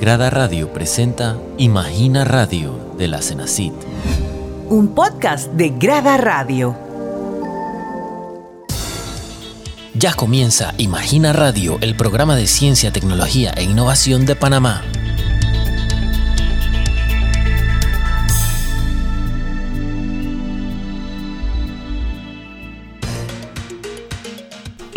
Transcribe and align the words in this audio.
Grada 0.00 0.30
Radio 0.30 0.72
presenta 0.72 1.36
Imagina 1.58 2.24
Radio 2.24 2.94
de 2.96 3.06
la 3.06 3.20
Cenacit. 3.20 3.74
Un 4.70 4.94
podcast 4.94 5.52
de 5.52 5.68
Grada 5.68 6.16
Radio. 6.16 6.74
Ya 9.92 10.14
comienza 10.14 10.72
Imagina 10.78 11.34
Radio, 11.34 11.76
el 11.82 11.96
programa 11.96 12.34
de 12.34 12.46
ciencia, 12.46 12.90
tecnología 12.92 13.52
e 13.54 13.64
innovación 13.64 14.24
de 14.24 14.36
Panamá. 14.36 14.82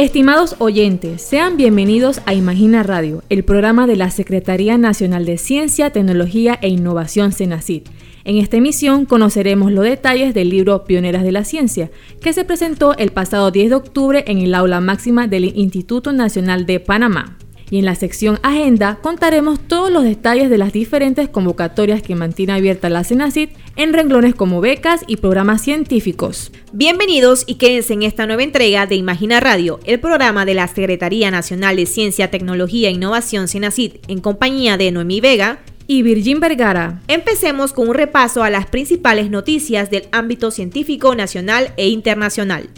Estimados 0.04 0.58
oyentes, 0.60 1.22
sean 1.22 1.56
bienvenidos 1.56 2.20
a 2.26 2.34
Imagina 2.34 2.84
Radio, 2.84 3.24
el 3.30 3.46
programa 3.46 3.88
de 3.88 3.96
la 3.96 4.12
Secretaría 4.12 4.78
Nacional 4.78 5.26
de 5.26 5.38
Ciencia, 5.38 5.92
Tecnología 5.92 6.60
e 6.62 6.68
Innovación 6.68 7.32
CENACIT. 7.32 7.88
En 8.26 8.36
esta 8.36 8.58
emisión 8.58 9.06
conoceremos 9.06 9.72
los 9.72 9.86
detalles 9.86 10.34
del 10.34 10.50
libro 10.50 10.84
Pioneras 10.84 11.24
de 11.24 11.32
la 11.32 11.46
Ciencia, 11.46 11.90
que 12.22 12.34
se 12.34 12.44
presentó 12.44 12.98
el 12.98 13.14
pasado 13.14 13.50
10 13.50 13.70
de 13.70 13.76
octubre 13.76 14.26
en 14.28 14.40
el 14.40 14.56
aula 14.56 14.82
máxima 14.82 15.28
del 15.28 15.46
Instituto 15.58 16.12
Nacional 16.12 16.66
de 16.66 16.82
Panamá 16.82 17.38
y 17.74 17.80
en 17.80 17.86
la 17.86 17.96
sección 17.96 18.40
Agenda 18.44 19.00
contaremos 19.02 19.60
todos 19.60 19.90
los 19.90 20.04
detalles 20.04 20.52
de 20.52 20.60
las 20.60 20.74
diferentes 20.74 21.28
convocatorias 21.28 22.04
que 22.04 22.14
mantiene 22.14 22.54
abierta 22.54 22.88
la 22.88 23.04
CENACIT 23.04 23.50
en 23.78 23.94
renglones 23.94 24.36
como 24.36 24.62
becas 24.62 25.02
y 25.08 25.18
programas 25.18 25.64
científicos. 25.64 26.52
Bienvenidos 26.72 27.46
y 27.48 27.56
quédense 27.56 27.94
en 27.94 28.04
esta 28.04 28.28
nueva 28.28 28.44
entrega 28.44 28.86
de 28.86 28.94
Imagina 28.94 29.40
Radio, 29.40 29.80
el 29.86 30.00
programa 30.00 30.46
de 30.46 30.54
la 30.54 30.68
Secretaría 30.68 31.32
Nacional 31.32 31.78
de 31.78 31.88
Ciencia, 31.88 32.30
Tecnología 32.30 32.90
e 32.90 32.92
Innovación 32.92 33.48
CENACIT 33.48 34.08
en 34.08 34.22
compañía 34.22 34.78
de 34.78 34.92
Noemí 34.92 35.20
Vega 35.20 35.58
y 35.88 36.04
Virgin 36.04 36.40
Vergara. 36.40 37.02
Empecemos 37.08 37.74
con 37.74 37.90
un 37.90 37.96
repaso 37.96 38.44
a 38.44 38.52
las 38.52 38.68
principales 38.68 39.32
noticias 39.32 39.90
del 39.90 40.10
ámbito 40.12 40.52
científico 40.52 41.16
nacional 41.16 41.74
e 41.78 41.88
internacional. 41.88 42.70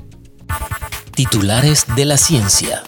Titulares 1.16 1.86
de 1.98 2.06
la 2.06 2.16
ciencia. 2.16 2.82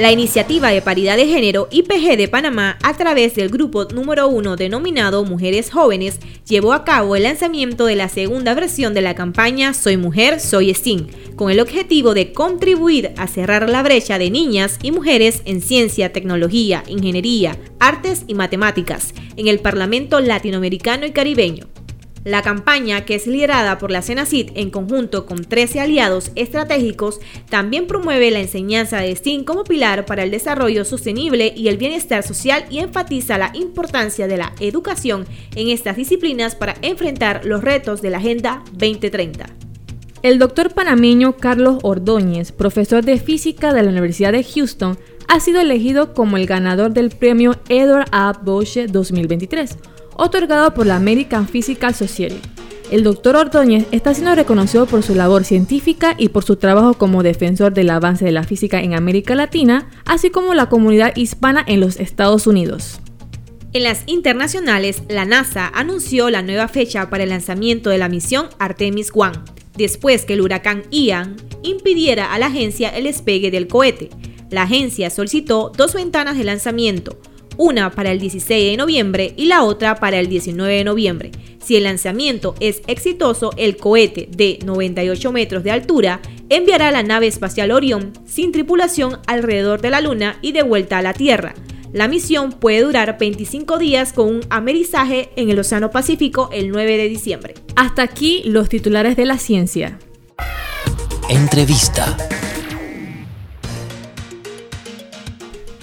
La 0.00 0.10
iniciativa 0.10 0.70
de 0.70 0.80
paridad 0.80 1.18
de 1.18 1.26
género 1.26 1.68
IPG 1.70 2.16
de 2.16 2.26
Panamá, 2.26 2.78
a 2.82 2.96
través 2.96 3.34
del 3.34 3.50
grupo 3.50 3.84
número 3.84 4.28
uno 4.28 4.56
denominado 4.56 5.26
Mujeres 5.26 5.70
Jóvenes, 5.70 6.20
llevó 6.48 6.72
a 6.72 6.84
cabo 6.86 7.16
el 7.16 7.24
lanzamiento 7.24 7.84
de 7.84 7.96
la 7.96 8.08
segunda 8.08 8.54
versión 8.54 8.94
de 8.94 9.02
la 9.02 9.14
campaña 9.14 9.74
Soy 9.74 9.98
Mujer, 9.98 10.40
Soy 10.40 10.72
STEAM, 10.72 11.08
con 11.36 11.50
el 11.50 11.60
objetivo 11.60 12.14
de 12.14 12.32
contribuir 12.32 13.12
a 13.18 13.26
cerrar 13.26 13.68
la 13.68 13.82
brecha 13.82 14.18
de 14.18 14.30
niñas 14.30 14.78
y 14.82 14.90
mujeres 14.90 15.42
en 15.44 15.60
ciencia, 15.60 16.14
tecnología, 16.14 16.82
ingeniería, 16.86 17.58
artes 17.78 18.24
y 18.26 18.32
matemáticas 18.32 19.12
en 19.36 19.48
el 19.48 19.58
Parlamento 19.58 20.18
Latinoamericano 20.20 21.04
y 21.04 21.10
Caribeño. 21.10 21.66
La 22.24 22.42
campaña, 22.42 23.06
que 23.06 23.14
es 23.14 23.26
liderada 23.26 23.78
por 23.78 23.90
la 23.90 24.02
CENACIT 24.02 24.50
en 24.54 24.70
conjunto 24.70 25.24
con 25.24 25.42
13 25.42 25.80
aliados 25.80 26.32
estratégicos, 26.34 27.18
también 27.48 27.86
promueve 27.86 28.30
la 28.30 28.40
enseñanza 28.40 28.98
de 28.98 29.16
STEAM 29.16 29.44
como 29.44 29.64
pilar 29.64 30.04
para 30.04 30.22
el 30.22 30.30
desarrollo 30.30 30.84
sostenible 30.84 31.54
y 31.56 31.68
el 31.68 31.78
bienestar 31.78 32.22
social 32.22 32.66
y 32.68 32.80
enfatiza 32.80 33.38
la 33.38 33.50
importancia 33.54 34.26
de 34.26 34.36
la 34.36 34.52
educación 34.60 35.24
en 35.56 35.68
estas 35.68 35.96
disciplinas 35.96 36.54
para 36.54 36.74
enfrentar 36.82 37.46
los 37.46 37.64
retos 37.64 38.02
de 38.02 38.10
la 38.10 38.18
Agenda 38.18 38.64
2030. 38.72 39.46
El 40.22 40.38
doctor 40.38 40.74
panameño 40.74 41.38
Carlos 41.38 41.78
Ordóñez, 41.82 42.52
profesor 42.52 43.02
de 43.02 43.18
física 43.18 43.72
de 43.72 43.82
la 43.82 43.88
Universidad 43.88 44.32
de 44.32 44.44
Houston, 44.44 44.98
ha 45.26 45.40
sido 45.40 45.62
elegido 45.62 46.12
como 46.12 46.36
el 46.36 46.44
ganador 46.44 46.92
del 46.92 47.08
premio 47.08 47.56
Edward 47.70 48.08
A. 48.12 48.38
Bosch 48.44 48.76
2023 48.76 49.78
otorgado 50.20 50.74
por 50.74 50.86
la 50.86 50.96
American 50.96 51.48
Physical 51.48 51.94
Society. 51.94 52.40
El 52.90 53.04
doctor 53.04 53.36
Ordóñez 53.36 53.86
está 53.90 54.12
siendo 54.12 54.34
reconocido 54.34 54.84
por 54.84 55.02
su 55.02 55.14
labor 55.14 55.44
científica 55.44 56.14
y 56.18 56.28
por 56.28 56.44
su 56.44 56.56
trabajo 56.56 56.94
como 56.94 57.22
defensor 57.22 57.72
del 57.72 57.88
avance 57.88 58.24
de 58.24 58.32
la 58.32 58.42
física 58.42 58.82
en 58.82 58.94
América 58.94 59.34
Latina, 59.34 59.88
así 60.04 60.30
como 60.30 60.54
la 60.54 60.68
comunidad 60.68 61.16
hispana 61.16 61.64
en 61.66 61.80
los 61.80 61.98
Estados 61.98 62.46
Unidos. 62.46 63.00
En 63.72 63.84
las 63.84 64.02
internacionales, 64.06 65.04
la 65.08 65.24
NASA 65.24 65.70
anunció 65.72 66.28
la 66.28 66.42
nueva 66.42 66.66
fecha 66.68 67.08
para 67.08 67.22
el 67.22 67.30
lanzamiento 67.30 67.88
de 67.88 67.98
la 67.98 68.08
misión 68.08 68.48
Artemis 68.58 69.12
1, 69.14 69.32
después 69.76 70.24
que 70.24 70.34
el 70.34 70.40
huracán 70.40 70.82
Ian 70.90 71.36
impidiera 71.62 72.34
a 72.34 72.38
la 72.38 72.46
agencia 72.46 72.88
el 72.88 73.04
despegue 73.04 73.52
del 73.52 73.68
cohete. 73.68 74.10
La 74.50 74.62
agencia 74.62 75.08
solicitó 75.10 75.70
dos 75.76 75.94
ventanas 75.94 76.36
de 76.36 76.42
lanzamiento, 76.42 77.20
una 77.60 77.90
para 77.90 78.10
el 78.10 78.18
16 78.18 78.70
de 78.70 78.76
noviembre 78.78 79.34
y 79.36 79.44
la 79.44 79.64
otra 79.64 79.96
para 79.96 80.18
el 80.18 80.28
19 80.28 80.76
de 80.76 80.84
noviembre. 80.84 81.30
Si 81.62 81.76
el 81.76 81.84
lanzamiento 81.84 82.54
es 82.58 82.80
exitoso, 82.86 83.50
el 83.58 83.76
cohete 83.76 84.28
de 84.30 84.58
98 84.64 85.30
metros 85.30 85.62
de 85.62 85.70
altura 85.70 86.22
enviará 86.48 86.90
la 86.90 87.02
nave 87.02 87.26
espacial 87.26 87.70
Orion 87.70 88.14
sin 88.24 88.50
tripulación 88.50 89.18
alrededor 89.26 89.82
de 89.82 89.90
la 89.90 90.00
Luna 90.00 90.38
y 90.40 90.52
de 90.52 90.62
vuelta 90.62 90.96
a 90.96 91.02
la 91.02 91.12
Tierra. 91.12 91.54
La 91.92 92.08
misión 92.08 92.52
puede 92.52 92.80
durar 92.80 93.18
25 93.18 93.76
días 93.76 94.14
con 94.14 94.28
un 94.28 94.40
amerizaje 94.48 95.28
en 95.36 95.50
el 95.50 95.58
Océano 95.58 95.90
Pacífico 95.90 96.48
el 96.52 96.70
9 96.70 96.96
de 96.96 97.08
diciembre. 97.08 97.54
Hasta 97.76 98.02
aquí 98.02 98.42
los 98.46 98.70
titulares 98.70 99.16
de 99.16 99.26
la 99.26 99.36
ciencia. 99.36 99.98
Entrevista. 101.28 102.16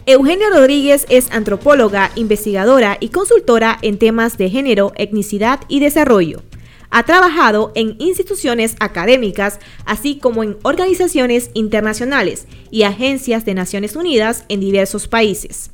Eugenia 0.09 0.47
Rodríguez 0.49 1.05
es 1.09 1.29
antropóloga, 1.31 2.11
investigadora 2.15 2.95
y 3.01 3.09
consultora 3.09 3.77
en 3.81 3.99
temas 3.99 4.37
de 4.37 4.49
género, 4.49 4.93
etnicidad 4.95 5.59
y 5.67 5.81
desarrollo. 5.81 6.43
Ha 6.91 7.03
trabajado 7.03 7.73
en 7.75 7.97
instituciones 7.99 8.77
académicas, 8.79 9.59
así 9.83 10.17
como 10.17 10.43
en 10.43 10.55
organizaciones 10.63 11.51
internacionales 11.53 12.47
y 12.71 12.83
agencias 12.83 13.43
de 13.43 13.53
Naciones 13.53 13.97
Unidas 13.97 14.45
en 14.47 14.61
diversos 14.61 15.09
países. 15.09 15.71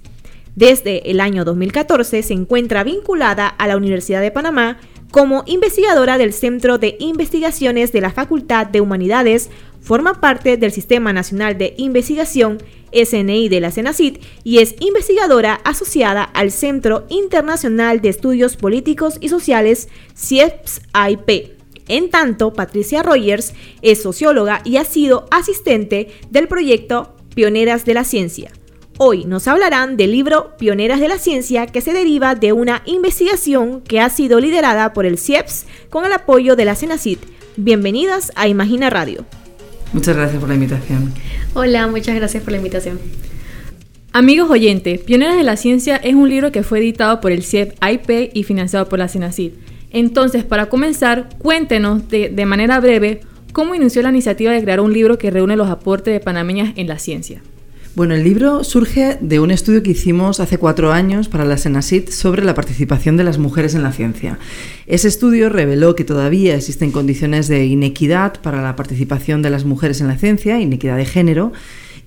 Desde 0.56 1.12
el 1.12 1.20
año 1.20 1.46
2014 1.46 2.24
se 2.24 2.34
encuentra 2.34 2.84
vinculada 2.84 3.48
a 3.48 3.68
la 3.68 3.78
Universidad 3.78 4.22
de 4.22 4.32
Panamá 4.32 4.80
como 5.12 5.44
investigadora 5.46 6.18
del 6.18 6.34
Centro 6.34 6.80
de 6.80 6.98
Investigaciones 7.00 7.92
de 7.92 8.02
la 8.02 8.10
Facultad 8.10 8.66
de 8.66 8.82
Humanidades, 8.82 9.52
forma 9.80 10.20
parte 10.20 10.58
del 10.58 10.72
Sistema 10.72 11.14
Nacional 11.14 11.56
de 11.60 11.76
Investigación 11.78 12.58
SNI 12.94 13.50
de 13.50 13.60
la 13.60 13.72
CENACIT 13.72 14.24
y 14.44 14.60
es 14.60 14.76
investigadora 14.80 15.56
asociada 15.64 16.24
al 16.24 16.52
Centro 16.52 17.06
Internacional 17.10 18.02
de 18.02 18.10
Estudios 18.10 18.56
Políticos 18.56 19.18
y 19.20 19.30
Sociales 19.30 19.90
CIEPS-IP. 20.16 21.54
En 21.88 22.10
tanto, 22.10 22.54
Patricia 22.54 23.04
Rogers 23.04 23.54
es 23.82 24.02
socióloga 24.02 24.62
y 24.64 24.78
ha 24.78 24.86
sido 24.86 25.26
asistente 25.32 26.10
del 26.30 26.48
proyecto 26.48 27.16
Pioneras 27.36 27.86
de 27.86 27.94
la 27.94 28.04
Ciencia. 28.04 28.52
Hoy 29.00 29.26
nos 29.26 29.48
hablarán 29.48 29.98
del 29.98 30.12
libro 30.12 30.56
Pioneras 30.58 31.00
de 31.00 31.08
la 31.08 31.18
Ciencia 31.18 31.66
que 31.66 31.82
se 31.82 31.94
deriva 31.94 32.36
de 32.36 32.54
una 32.54 32.84
investigación 32.86 33.82
que 33.82 34.00
ha 34.00 34.10
sido 34.10 34.40
liderada 34.40 34.94
por 34.94 35.06
el 35.06 35.18
CIEPS 35.18 35.66
con 35.90 36.06
el 36.06 36.14
apoyo 36.14 36.56
de 36.56 36.66
la 36.66 36.76
CENACIT. 36.76 37.20
Bienvenidas 37.58 38.32
a 38.36 38.48
Imagina 38.48 38.90
Radio. 38.90 39.26
Muchas 39.94 40.16
gracias 40.16 40.40
por 40.40 40.50
la 40.50 40.56
invitación. 40.56 41.14
Hola, 41.54 41.88
muchas 41.88 42.16
gracias 42.16 42.44
por 42.44 42.52
la 42.52 42.58
invitación. 42.58 43.00
Amigos 44.12 44.50
oyentes, 44.50 45.00
Pioneras 45.00 45.38
de 45.38 45.44
la 45.44 45.56
Ciencia 45.56 45.96
es 45.96 46.16
un 46.16 46.30
libro 46.30 46.52
que 46.52 46.64
fue 46.64 46.80
editado 46.80 47.22
por 47.22 47.32
el 47.32 47.44
CIEP 47.44 47.74
IP 47.84 48.32
y 48.34 48.44
financiado 48.44 48.90
por 48.90 49.00
la 49.00 49.08
CENACID. 49.08 49.54
Entonces, 49.92 50.44
para 50.44 50.68
comenzar, 50.68 51.30
cuéntenos 51.38 52.10
de, 52.10 52.30
de 52.30 52.46
manera 52.46 52.80
breve 52.80 53.22
cómo 53.54 53.76
inició 53.76 54.02
la 54.02 54.10
iniciativa 54.10 54.52
de 54.52 54.62
crear 54.62 54.80
un 54.80 54.94
libro 54.94 55.18
que 55.18 55.32
reúne 55.32 55.56
los 55.56 55.70
aportes 55.70 56.14
de 56.14 56.20
panameñas 56.20 56.74
en 56.76 56.88
la 56.88 56.98
ciencia. 56.98 57.42
Bueno, 57.96 58.16
el 58.16 58.24
libro 58.24 58.64
surge 58.64 59.20
de 59.22 59.40
un 59.40 59.52
estudio 59.52 59.84
que 59.84 59.92
hicimos 59.92 60.40
hace 60.40 60.58
cuatro 60.58 60.92
años 60.92 61.28
para 61.28 61.46
la 61.46 61.58
Senasit 61.58 62.10
sobre 62.10 62.44
la 62.44 62.56
participación 62.56 63.18
de 63.18 63.24
las 63.24 63.38
mujeres 63.38 63.76
en 63.76 63.84
la 63.84 63.92
ciencia. 63.92 64.40
Ese 64.88 65.08
estudio 65.08 65.48
reveló 65.50 65.94
que 65.96 66.04
todavía 66.04 66.56
existen 66.56 66.92
condiciones 66.92 67.48
de 67.48 67.68
inequidad 67.68 68.42
para 68.42 68.64
la 68.64 68.76
participación 68.76 69.44
de 69.44 69.52
las 69.52 69.64
mujeres 69.64 70.02
en 70.02 70.08
la 70.08 70.18
ciencia, 70.18 70.60
inequidad 70.60 70.98
de 70.98 71.06
género, 71.06 71.54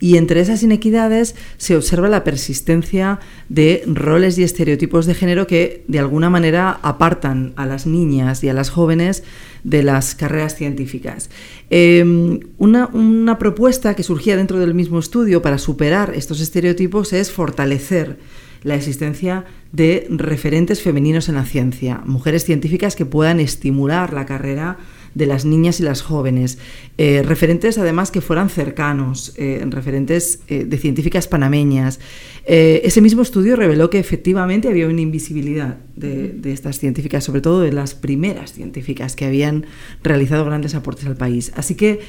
y 0.00 0.16
entre 0.16 0.40
esas 0.40 0.62
inequidades 0.62 1.36
se 1.56 1.76
observa 1.76 2.08
la 2.08 2.24
persistencia 2.24 3.20
de 3.48 3.82
roles 3.86 4.38
y 4.38 4.42
estereotipos 4.42 5.06
de 5.06 5.14
género 5.14 5.46
que 5.46 5.84
de 5.88 6.00
alguna 6.00 6.30
manera 6.30 6.80
apartan 6.82 7.52
a 7.56 7.64
las 7.64 7.86
niñas 7.86 8.42
y 8.44 8.48
a 8.48 8.54
las 8.54 8.70
jóvenes 8.70 9.22
de 9.64 9.82
las 9.82 10.14
carreras 10.14 10.54
científicas. 10.56 11.30
Em, 11.70 12.40
una, 12.58 12.86
una 12.88 13.38
propuesta 13.38 13.94
que 13.94 14.02
surgía 14.02 14.36
dentro 14.36 14.58
del 14.58 14.74
mismo 14.74 14.98
estudio 14.98 15.42
para 15.42 15.58
superar 15.58 16.12
estos 16.14 16.40
estereotipos 16.40 17.12
es 17.12 17.30
fortalecer 17.32 18.18
la 18.62 18.74
existencia 18.74 19.44
de 19.72 20.06
referentes 20.10 20.82
femeninos 20.82 21.28
en 21.28 21.36
la 21.36 21.44
ciencia, 21.44 22.02
mujeres 22.04 22.44
científicas 22.44 22.96
que 22.96 23.06
puedan 23.06 23.40
estimular 23.40 24.12
la 24.12 24.26
carrera 24.26 24.78
de 25.16 25.26
las 25.26 25.44
niñas 25.44 25.80
y 25.80 25.82
las 25.82 26.02
jóvenes. 26.02 26.58
Eh, 26.98 27.22
referentes 27.24 27.78
además 27.78 28.10
que 28.10 28.20
fueran 28.20 28.50
cercanos, 28.50 29.32
eh, 29.36 29.64
referentes 29.68 30.40
de 30.46 30.78
científicas 30.78 31.26
panameñas. 31.26 31.98
ese 32.46 33.00
mismo 33.00 33.22
estudio 33.22 33.56
reveló 33.56 33.90
que 33.90 33.98
efectivamente 33.98 34.68
había 34.68 34.86
una 34.86 35.00
invisibilidad 35.00 35.78
de, 35.96 36.28
de, 36.28 36.52
estas 36.52 36.78
científicas, 36.78 37.24
sobre 37.24 37.40
todo 37.40 37.60
de 37.60 37.72
las 37.72 37.94
primeras 37.94 38.52
científicas 38.52 39.16
que 39.16 39.24
habían 39.24 39.66
realizado 40.04 40.44
grandes 40.44 40.74
aportes 40.74 41.06
al 41.06 41.16
país. 41.16 41.50
Así 41.56 41.74
que 41.74 42.00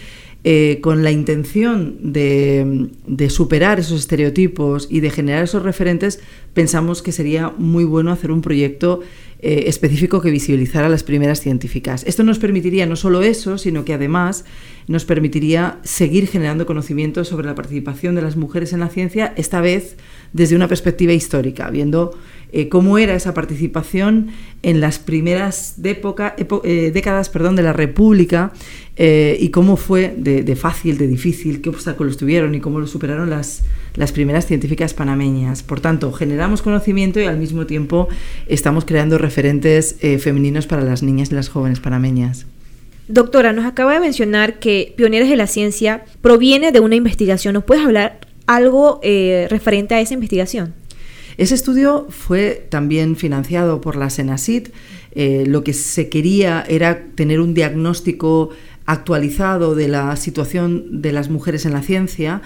eh, 0.44 0.80
con 0.81 1.04
la 1.04 1.12
intención 1.12 2.13
de, 2.13 2.89
superar 3.30 3.80
esos 3.80 4.00
estereotipos 4.00 4.88
y 4.89 5.00
de 5.01 5.09
generar 5.09 5.44
esos 5.44 5.63
referentes, 5.63 6.21
pensamos 6.54 7.01
que 7.01 7.12
sería 7.12 7.54
muy 7.57 7.83
bueno 7.83 8.12
hacer 8.12 8.31
un 8.31 8.42
proyecto 8.42 9.01
eh, 9.39 9.66
específico 9.68 10.19
que 10.19 10.31
visibilizara 10.31 10.89
las 10.89 11.04
primeras 11.04 11.42
científicas. 11.42 12.04
Esto 12.07 12.24
nos 12.24 12.39
permitiría 12.39 12.88
no 12.88 12.95
solo 12.95 13.22
eso, 13.22 13.60
sino 13.60 13.86
que 13.86 13.94
además 13.94 14.45
nos 14.88 15.06
permitiría 15.06 15.78
seguir 15.84 16.28
generando 16.28 16.66
conocimiento 16.66 17.24
sobre 17.24 17.45
la 17.45 17.54
participación 17.54 18.16
de 18.16 18.24
las 18.24 18.36
mujeres 18.36 18.74
en 18.74 18.80
la 18.80 18.89
ciencia, 18.89 19.34
esta 19.38 19.62
vez 19.62 19.98
desde 20.34 20.56
una 20.56 20.68
perspectiva 20.68 21.13
histórica, 21.13 21.69
viendo 21.69 22.18
eh, 22.51 22.68
cómo 22.68 22.98
era 22.98 23.13
esa 23.13 23.36
participación 23.36 24.30
en 24.63 24.81
las 24.81 24.98
primeras 24.98 25.75
eh, 25.83 26.92
décadas 26.92 27.30
perdón, 27.30 27.56
de 27.56 27.63
la 27.63 27.74
República 27.74 28.54
y 29.00 29.50
cómo 29.50 29.78
fue 29.78 30.16
de, 30.18 30.56
fácil, 30.56 30.98
de 30.98 31.06
difícil, 31.06 31.62
qué 31.62 31.69
obstáculos 31.69 32.18
tuvieron 32.18 32.56
y 32.56 32.60
cómo 32.60 32.80
lo 32.80 32.88
superaron 32.88 33.30
las, 33.30 33.62
las 33.97 34.13
primeras 34.13 34.45
científicas 34.45 34.94
panameñas. 34.94 35.63
Por 35.63 35.81
tanto, 35.81 36.13
generamos 36.13 36.61
conocimiento 36.61 37.19
y 37.19 37.25
al 37.25 37.38
mismo 37.38 37.65
tiempo 37.65 38.07
estamos 38.47 38.85
creando 38.85 39.17
referentes 39.17 39.97
femeninos 40.19 40.67
para 40.67 40.83
las 40.83 41.03
niñas 41.03 41.31
y 41.31 41.35
las 41.35 41.49
jóvenes 41.49 41.81
panameñas. 41.81 42.45
Doctora, 43.07 43.53
nos 43.53 43.65
acaba 43.65 43.94
de 43.94 44.01
mencionar 44.01 44.59
que 44.59 44.94
Pioneras 44.97 45.29
de 45.29 45.38
la 45.38 45.47
Ciencia 45.47 46.03
proviene 46.21 46.73
de 46.73 46.81
una 46.81 46.95
investigación. 46.95 47.53
¿Nos 47.53 47.63
puedes 47.63 47.85
hablar 47.85 48.19
algo 48.47 48.99
eh, 49.01 49.47
referente 49.49 49.95
a 49.95 50.01
esa 50.01 50.13
investigación? 50.13 50.73
Ese 51.38 51.55
estudio 51.55 52.07
fue 52.09 52.67
también 52.69 53.15
financiado 53.15 53.79
por 53.79 53.95
la 53.95 54.09
Senasit. 54.09 54.69
Eh, 55.11 55.45
lo 55.47 55.63
que 55.63 55.71
se 55.73 56.09
quería 56.09 56.65
era 56.67 57.05
tener 57.15 57.39
un 57.39 57.53
diagnóstico 57.53 58.49
actualizado 58.85 59.73
de 59.73 59.88
la 59.88 60.15
situación 60.17 61.01
de 61.01 61.13
las 61.13 61.29
mujeres 61.29 61.65
en 61.65 61.73
la 61.73 61.83
ciencia 61.83 62.41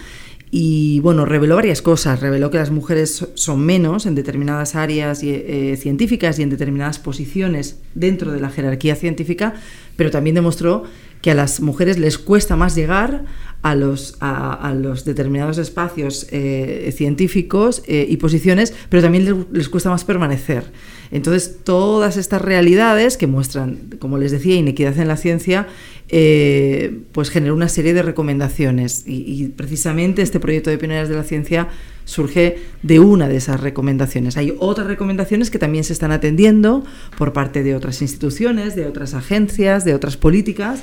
y 0.53 0.99
bueno, 0.99 1.25
reveló 1.25 1.55
varias 1.55 1.81
cosas. 1.81 2.19
Reveló 2.19 2.51
que 2.51 2.57
las 2.57 2.71
mujeres 2.71 3.25
son 3.35 3.61
menos 3.61 4.05
en 4.05 4.15
determinadas 4.15 4.75
áreas 4.75 5.23
eh, 5.23 5.77
científicas 5.79 6.37
y 6.37 6.43
en 6.43 6.49
determinadas 6.49 6.99
posiciones 6.99 7.79
dentro 7.95 8.33
de 8.33 8.41
la 8.41 8.49
jerarquía 8.49 8.95
científica, 8.95 9.53
pero 9.95 10.11
también 10.11 10.35
demostró 10.35 10.83
que 11.21 11.31
a 11.31 11.35
las 11.35 11.61
mujeres 11.61 11.99
les 11.99 12.17
cuesta 12.17 12.55
más 12.55 12.75
llegar 12.75 13.25
a 13.61 13.75
los, 13.75 14.17
a, 14.21 14.73
los 14.75 15.05
determinados 15.05 15.59
espacios 15.59 16.27
eh, 16.31 16.91
científicos 16.95 17.83
eh, 17.85 18.07
y 18.09 18.17
posiciones, 18.17 18.73
pero 18.89 19.03
también 19.03 19.45
les, 19.51 19.69
cuesta 19.69 19.89
más 19.89 20.03
permanecer. 20.03 20.63
Entonces, 21.11 21.57
todas 21.63 22.17
estas 22.17 22.41
realidades 22.41 23.17
que 23.17 23.27
muestran, 23.27 23.77
como 23.99 24.17
les 24.17 24.31
decía, 24.31 24.55
inequidad 24.55 24.97
en 24.97 25.07
la 25.07 25.17
ciencia, 25.17 25.67
eh, 26.09 27.01
pues 27.11 27.29
generó 27.29 27.53
una 27.53 27.67
serie 27.67 27.93
de 27.93 28.01
recomendaciones. 28.01 29.03
Y, 29.05 29.49
precisamente 29.49 30.21
este 30.21 30.39
proyecto 30.39 30.69
de 30.69 30.77
Pioneras 30.77 31.09
de 31.09 31.15
la 31.15 31.23
Ciencia 31.23 31.67
surge 32.05 32.57
de 32.81 32.99
una 32.99 33.27
de 33.27 33.37
esas 33.37 33.59
recomendaciones. 33.59 34.37
Hay 34.37 34.55
otras 34.57 34.87
recomendaciones 34.87 35.51
que 35.51 35.59
también 35.59 35.83
se 35.83 35.93
están 35.93 36.11
atendiendo 36.11 36.83
por 37.17 37.31
parte 37.31 37.61
de 37.61 37.75
otras 37.75 38.01
instituciones, 38.01 38.75
de 38.75 38.87
otras 38.87 39.13
agencias, 39.13 39.85
de 39.85 39.93
otras 39.93 40.17
políticas. 40.17 40.81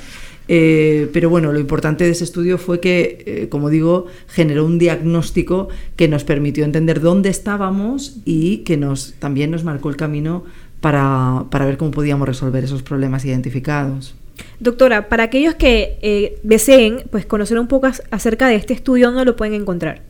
Eh, 0.51 1.07
pero 1.13 1.29
bueno, 1.29 1.53
lo 1.53 1.59
importante 1.59 2.03
de 2.05 2.09
ese 2.09 2.23
estudio 2.23 2.57
fue 2.57 2.79
que, 2.79 3.23
eh, 3.27 3.49
como 3.49 3.69
digo, 3.69 4.07
generó 4.27 4.65
un 4.65 4.79
diagnóstico 4.79 5.69
que 5.95 6.07
nos 6.07 6.23
permitió 6.23 6.65
entender 6.65 7.01
dónde 7.01 7.29
estábamos 7.29 8.17
y 8.25 8.57
que 8.59 8.75
nos, 8.75 9.13
también 9.19 9.51
nos 9.51 9.63
marcó 9.63 9.89
el 9.89 9.95
camino 9.95 10.43
para, 10.81 11.45
para 11.51 11.67
ver 11.67 11.77
cómo 11.77 11.91
podíamos 11.91 12.27
resolver 12.27 12.63
esos 12.63 12.81
problemas 12.81 13.25
identificados. 13.25 14.15
Doctora, 14.59 15.07
para 15.07 15.23
aquellos 15.23 15.53
que 15.53 15.99
eh, 16.01 16.39
deseen 16.41 17.03
pues, 17.11 17.27
conocer 17.27 17.59
un 17.59 17.67
poco 17.67 17.87
acerca 18.09 18.47
de 18.47 18.55
este 18.55 18.73
estudio, 18.73 19.11
¿dónde 19.11 19.25
lo 19.25 19.35
pueden 19.35 19.53
encontrar? 19.53 20.01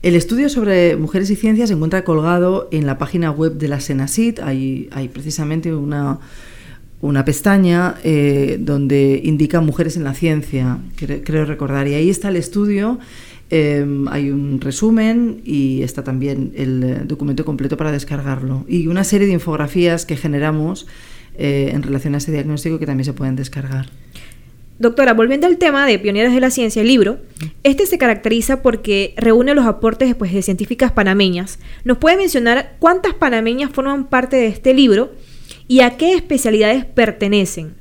El 0.00 0.16
estudio 0.16 0.48
sobre 0.48 0.96
mujeres 0.96 1.28
y 1.30 1.36
ciencias 1.36 1.68
se 1.68 1.74
encuentra 1.74 2.04
colgado 2.04 2.68
en 2.72 2.86
la 2.86 2.96
página 2.96 3.30
web 3.30 3.54
de 3.54 3.68
la 3.68 3.80
Senasit. 3.80 4.40
Hay, 4.40 4.88
hay 4.92 5.08
precisamente 5.08 5.74
una 5.74 6.20
una 7.04 7.24
pestaña 7.24 7.96
eh, 8.02 8.56
donde 8.58 9.20
indica 9.22 9.60
mujeres 9.60 9.96
en 9.96 10.04
la 10.04 10.14
ciencia, 10.14 10.78
creo 10.96 11.44
recordar. 11.44 11.86
Y 11.86 11.94
ahí 11.94 12.08
está 12.08 12.30
el 12.30 12.36
estudio, 12.36 12.98
em, 13.50 14.08
hay 14.08 14.30
un 14.30 14.58
resumen 14.60 15.42
y 15.44 15.82
está 15.82 16.02
también 16.02 16.52
el 16.56 16.82
eh, 16.82 17.00
documento 17.04 17.44
completo 17.44 17.76
para 17.76 17.92
descargarlo. 17.92 18.64
Y 18.68 18.86
una 18.86 19.04
serie 19.04 19.26
de 19.26 19.34
infografías 19.34 20.06
que 20.06 20.16
generamos 20.16 20.86
eh, 21.36 21.72
en 21.74 21.82
relación 21.82 22.14
a 22.14 22.18
ese 22.18 22.32
diagnóstico 22.32 22.78
que 22.78 22.86
también 22.86 23.04
se 23.04 23.12
pueden 23.12 23.36
descargar. 23.36 23.90
Doctora, 24.78 25.12
volviendo 25.12 25.46
al 25.46 25.58
tema 25.58 25.86
de 25.86 25.98
Pioneras 25.98 26.32
de 26.32 26.40
la 26.40 26.50
Ciencia, 26.50 26.80
el 26.80 26.88
libro, 26.88 27.18
este 27.64 27.86
se 27.86 27.98
caracteriza 27.98 28.62
porque 28.62 29.12
reúne 29.18 29.54
los 29.54 29.66
aportes 29.66 30.14
pues, 30.14 30.32
de 30.32 30.40
científicas 30.40 30.90
panameñas. 30.90 31.58
¿Nos 31.84 31.98
puede 31.98 32.16
mencionar 32.16 32.76
cuántas 32.78 33.12
panameñas 33.12 33.70
forman 33.70 34.06
parte 34.06 34.36
de 34.36 34.46
este 34.46 34.72
libro? 34.72 35.12
Y 35.68 35.80
a 35.80 35.96
qué 35.96 36.14
especialidades 36.14 36.84
pertenecen. 36.84 37.74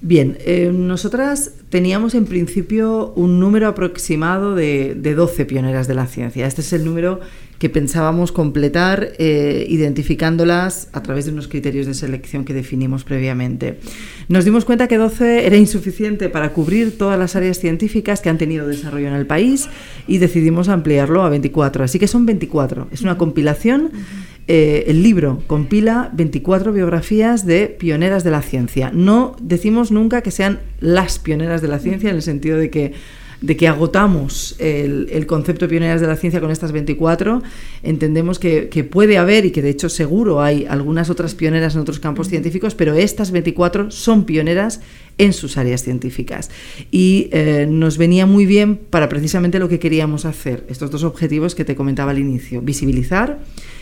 Bien, 0.00 0.38
eh, 0.40 0.70
nosotras 0.72 1.52
teníamos 1.70 2.14
en 2.14 2.26
principio 2.26 3.12
un 3.16 3.40
número 3.40 3.66
aproximado 3.66 4.54
de, 4.54 4.94
de, 4.94 5.14
12 5.14 5.44
pioneras 5.44 5.88
de 5.88 5.94
la 5.94 6.06
ciencia. 6.06 6.46
Este 6.46 6.60
es 6.60 6.72
el 6.72 6.84
número 6.84 7.20
que 7.58 7.68
pensábamos 7.68 8.30
completar 8.30 9.12
eh, 9.18 9.66
identificándolas 9.68 10.88
a 10.92 11.02
través 11.02 11.26
de 11.26 11.32
unos 11.32 11.48
criterios 11.48 11.86
de 11.86 11.94
selección 11.94 12.44
que 12.44 12.54
definimos 12.54 13.02
previamente. 13.02 13.80
Nos 14.28 14.44
dimos 14.44 14.64
cuenta 14.64 14.86
que 14.86 14.96
12 14.96 15.46
era 15.46 15.56
insuficiente 15.56 16.28
para 16.28 16.52
cubrir 16.52 16.96
todas 16.96 17.18
las 17.18 17.34
áreas 17.34 17.58
científicas 17.58 18.20
que 18.20 18.28
han 18.28 18.38
tenido 18.38 18.66
desarrollo 18.66 19.08
en 19.08 19.14
el 19.14 19.26
país 19.26 19.68
y 20.06 20.18
decidimos 20.18 20.68
ampliarlo 20.68 21.22
a 21.22 21.28
24. 21.28 21.84
Así 21.84 21.98
que 21.98 22.06
son 22.06 22.26
24. 22.26 22.88
Es 22.92 23.02
una 23.02 23.18
compilación 23.18 23.90
eh, 24.48 24.84
el 24.86 25.02
libro 25.02 25.42
compila 25.46 26.10
24 26.14 26.72
biografías 26.72 27.44
de 27.44 27.66
pioneras 27.68 28.24
de 28.24 28.30
la 28.30 28.40
ciencia. 28.40 28.90
No 28.92 29.36
decimos 29.40 29.92
nunca 29.92 30.22
que 30.22 30.30
sean 30.30 30.60
las 30.80 31.18
pioneras 31.18 31.60
de 31.60 31.68
la 31.68 31.78
ciencia 31.78 32.08
en 32.08 32.16
el 32.16 32.22
sentido 32.22 32.56
de 32.56 32.70
que 32.70 32.94
de 33.40 33.56
que 33.56 33.68
agotamos 33.68 34.56
el, 34.58 35.24
concepto 35.26 35.66
de 35.66 35.70
pioneras 35.70 36.00
de 36.00 36.06
la 36.06 36.16
ciencia 36.16 36.40
con 36.40 36.50
estas 36.50 36.72
24, 36.72 37.42
entendemos 37.82 38.38
que, 38.38 38.88
puede 38.90 39.18
haber, 39.18 39.44
y 39.44 39.52
que 39.52 39.62
de 39.62 39.70
hecho 39.70 39.88
seguro 39.88 40.42
hay 40.42 40.66
algunas 40.66 41.08
otras 41.08 41.34
pioneras 41.34 41.74
en 41.74 41.82
otros 41.82 42.00
campos 42.00 42.28
científicos, 42.28 42.74
pero 42.74 42.94
estas 42.94 43.30
24 43.30 43.90
son 43.90 44.24
pioneras 44.24 44.80
en 45.18 45.32
sus 45.32 45.58
áreas 45.58 45.82
científicas. 45.82 46.50
Y 46.90 47.28
eh, 47.32 47.66
nos 47.68 47.98
venía 47.98 48.24
muy 48.24 48.46
bien 48.46 48.76
para 48.76 49.08
precisamente 49.08 49.58
lo 49.58 49.68
que 49.68 49.78
queríamos 49.78 50.24
hacer, 50.24 50.64
estos 50.68 50.90
dos 50.90 51.04
objetivos 51.04 51.54
que 51.54 51.64
te 51.64 51.74
comentaba 51.74 52.12
al 52.12 52.18
inicio, 52.18 52.62
visibilizar 52.62 53.40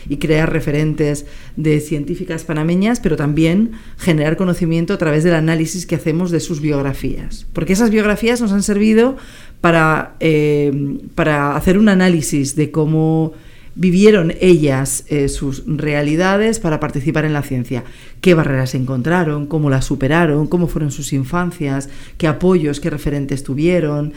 y 0.09 0.17
crear 0.17 0.51
referentes 0.51 1.25
de 1.55 1.79
científicas 1.79 2.43
panameñas, 2.43 2.99
pero 2.99 3.15
también 3.15 3.71
generar 3.97 4.37
conocimiento 4.37 4.93
a 4.93 4.97
través 4.97 5.23
del 5.23 5.35
análisis 5.35 5.85
que 5.85 5.95
hacemos 5.95 6.31
de 6.31 6.39
sus 6.39 6.59
biografías. 6.59 7.45
Porque 7.53 7.73
esas 7.73 7.89
biografías 7.89 8.41
nos 8.41 8.51
han 8.51 8.63
servido 8.63 9.17
para, 9.61 10.15
eh, 10.19 10.99
para 11.15 11.55
hacer 11.55 11.77
un 11.77 11.89
análisis 11.89 12.55
de 12.55 12.71
cómo 12.71 13.33
vivieron 13.77 14.33
ellas 14.41 15.05
eh, 15.07 15.29
sus 15.29 15.63
realidades 15.67 16.59
para 16.59 16.79
participar 16.79 17.25
en 17.25 17.33
la 17.33 17.43
ciencia. 17.43 17.83
¿Qué 18.21 18.33
barreras 18.33 18.73
encontraron? 18.73 19.45
¿Cómo 19.45 19.69
las 19.69 19.85
superaron? 19.85 20.47
¿Cómo 20.47 20.67
fueron 20.67 20.91
sus 20.91 21.13
infancias? 21.13 21.87
¿Qué 22.17 22.27
apoyos, 22.27 22.79
qué 22.79 22.89
referentes 22.89 23.43
tuvieron? 23.43 24.13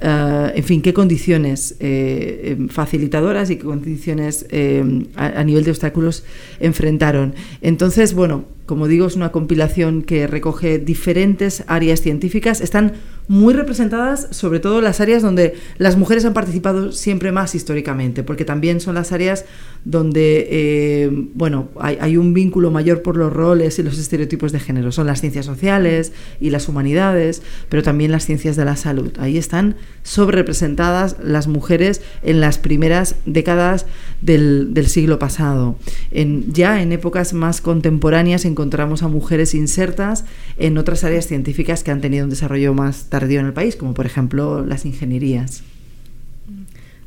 Eh, 0.00 0.52
en 0.56 0.64
fin, 0.64 0.82
qué 0.82 0.92
condiciones 0.92 1.76
eh, 1.78 2.56
em, 2.58 2.68
facilitadoras 2.68 3.50
y 3.50 3.56
qué 3.56 3.64
condiciones 3.64 4.46
em, 4.50 5.06
a, 5.14 5.44
nivel 5.44 5.64
de 5.64 5.70
obstáculos 5.70 6.24
enfrentaron. 6.58 7.34
Entonces, 7.62 8.14
bueno, 8.14 8.44
como 8.66 8.88
digo, 8.88 9.06
es 9.06 9.16
una 9.16 9.30
compilación 9.30 10.02
que 10.02 10.26
recoge 10.26 10.78
diferentes 10.78 11.64
áreas 11.66 12.00
científicas. 12.00 12.60
Están 12.60 12.94
muy 13.26 13.54
representadas, 13.54 14.28
sobre 14.30 14.60
todo 14.60 14.80
las 14.80 15.00
áreas 15.00 15.22
donde 15.22 15.54
las 15.78 15.96
mujeres 15.96 16.24
han 16.24 16.34
participado 16.34 16.92
siempre 16.92 17.32
más 17.32 17.54
históricamente, 17.54 18.22
porque 18.22 18.44
también 18.44 18.80
son 18.80 18.94
las 18.94 19.12
áreas 19.12 19.46
donde 19.84 20.46
eh, 20.50 21.10
bueno, 21.34 21.68
hay, 21.78 22.16
un 22.16 22.34
vínculo 22.34 22.70
mayor 22.70 23.02
por 23.02 23.16
los 23.16 23.32
roles 23.32 23.78
y 23.78 23.82
los 23.82 23.98
estereotipos 23.98 24.52
de 24.52 24.60
género. 24.60 24.92
Son 24.92 25.06
las 25.06 25.20
ciencias 25.20 25.46
sociales 25.46 26.12
y 26.40 26.50
las 26.50 26.68
humanidades, 26.68 27.42
pero 27.68 27.82
también 27.82 28.12
las 28.12 28.26
ciencias 28.26 28.56
de 28.56 28.64
la 28.64 28.76
salud. 28.76 29.12
Ahí 29.18 29.38
están 29.38 29.76
sobrerepresentadas 30.02 31.16
las 31.22 31.48
mujeres 31.48 32.02
en 32.22 32.40
las 32.40 32.58
primeras 32.58 33.16
décadas 33.26 33.86
del, 34.20 34.72
siglo 34.86 35.18
pasado. 35.18 35.76
En, 36.10 36.52
ya 36.52 36.82
en 36.82 36.92
épocas 36.92 37.32
más 37.32 37.60
contemporáneas 37.60 38.44
encontramos 38.54 39.02
a 39.02 39.08
mujeres 39.08 39.52
insertas 39.52 40.24
en 40.58 40.78
otras 40.78 41.02
áreas 41.02 41.26
científicas 41.26 41.82
que 41.82 41.90
han 41.90 42.00
tenido 42.00 42.22
un 42.22 42.30
desarrollo 42.30 42.72
más 42.72 43.06
tardío 43.10 43.40
en 43.40 43.46
el 43.46 43.52
país, 43.52 43.74
como 43.74 43.94
por 43.94 44.06
ejemplo 44.06 44.64
las 44.64 44.86
ingenierías. 44.86 45.64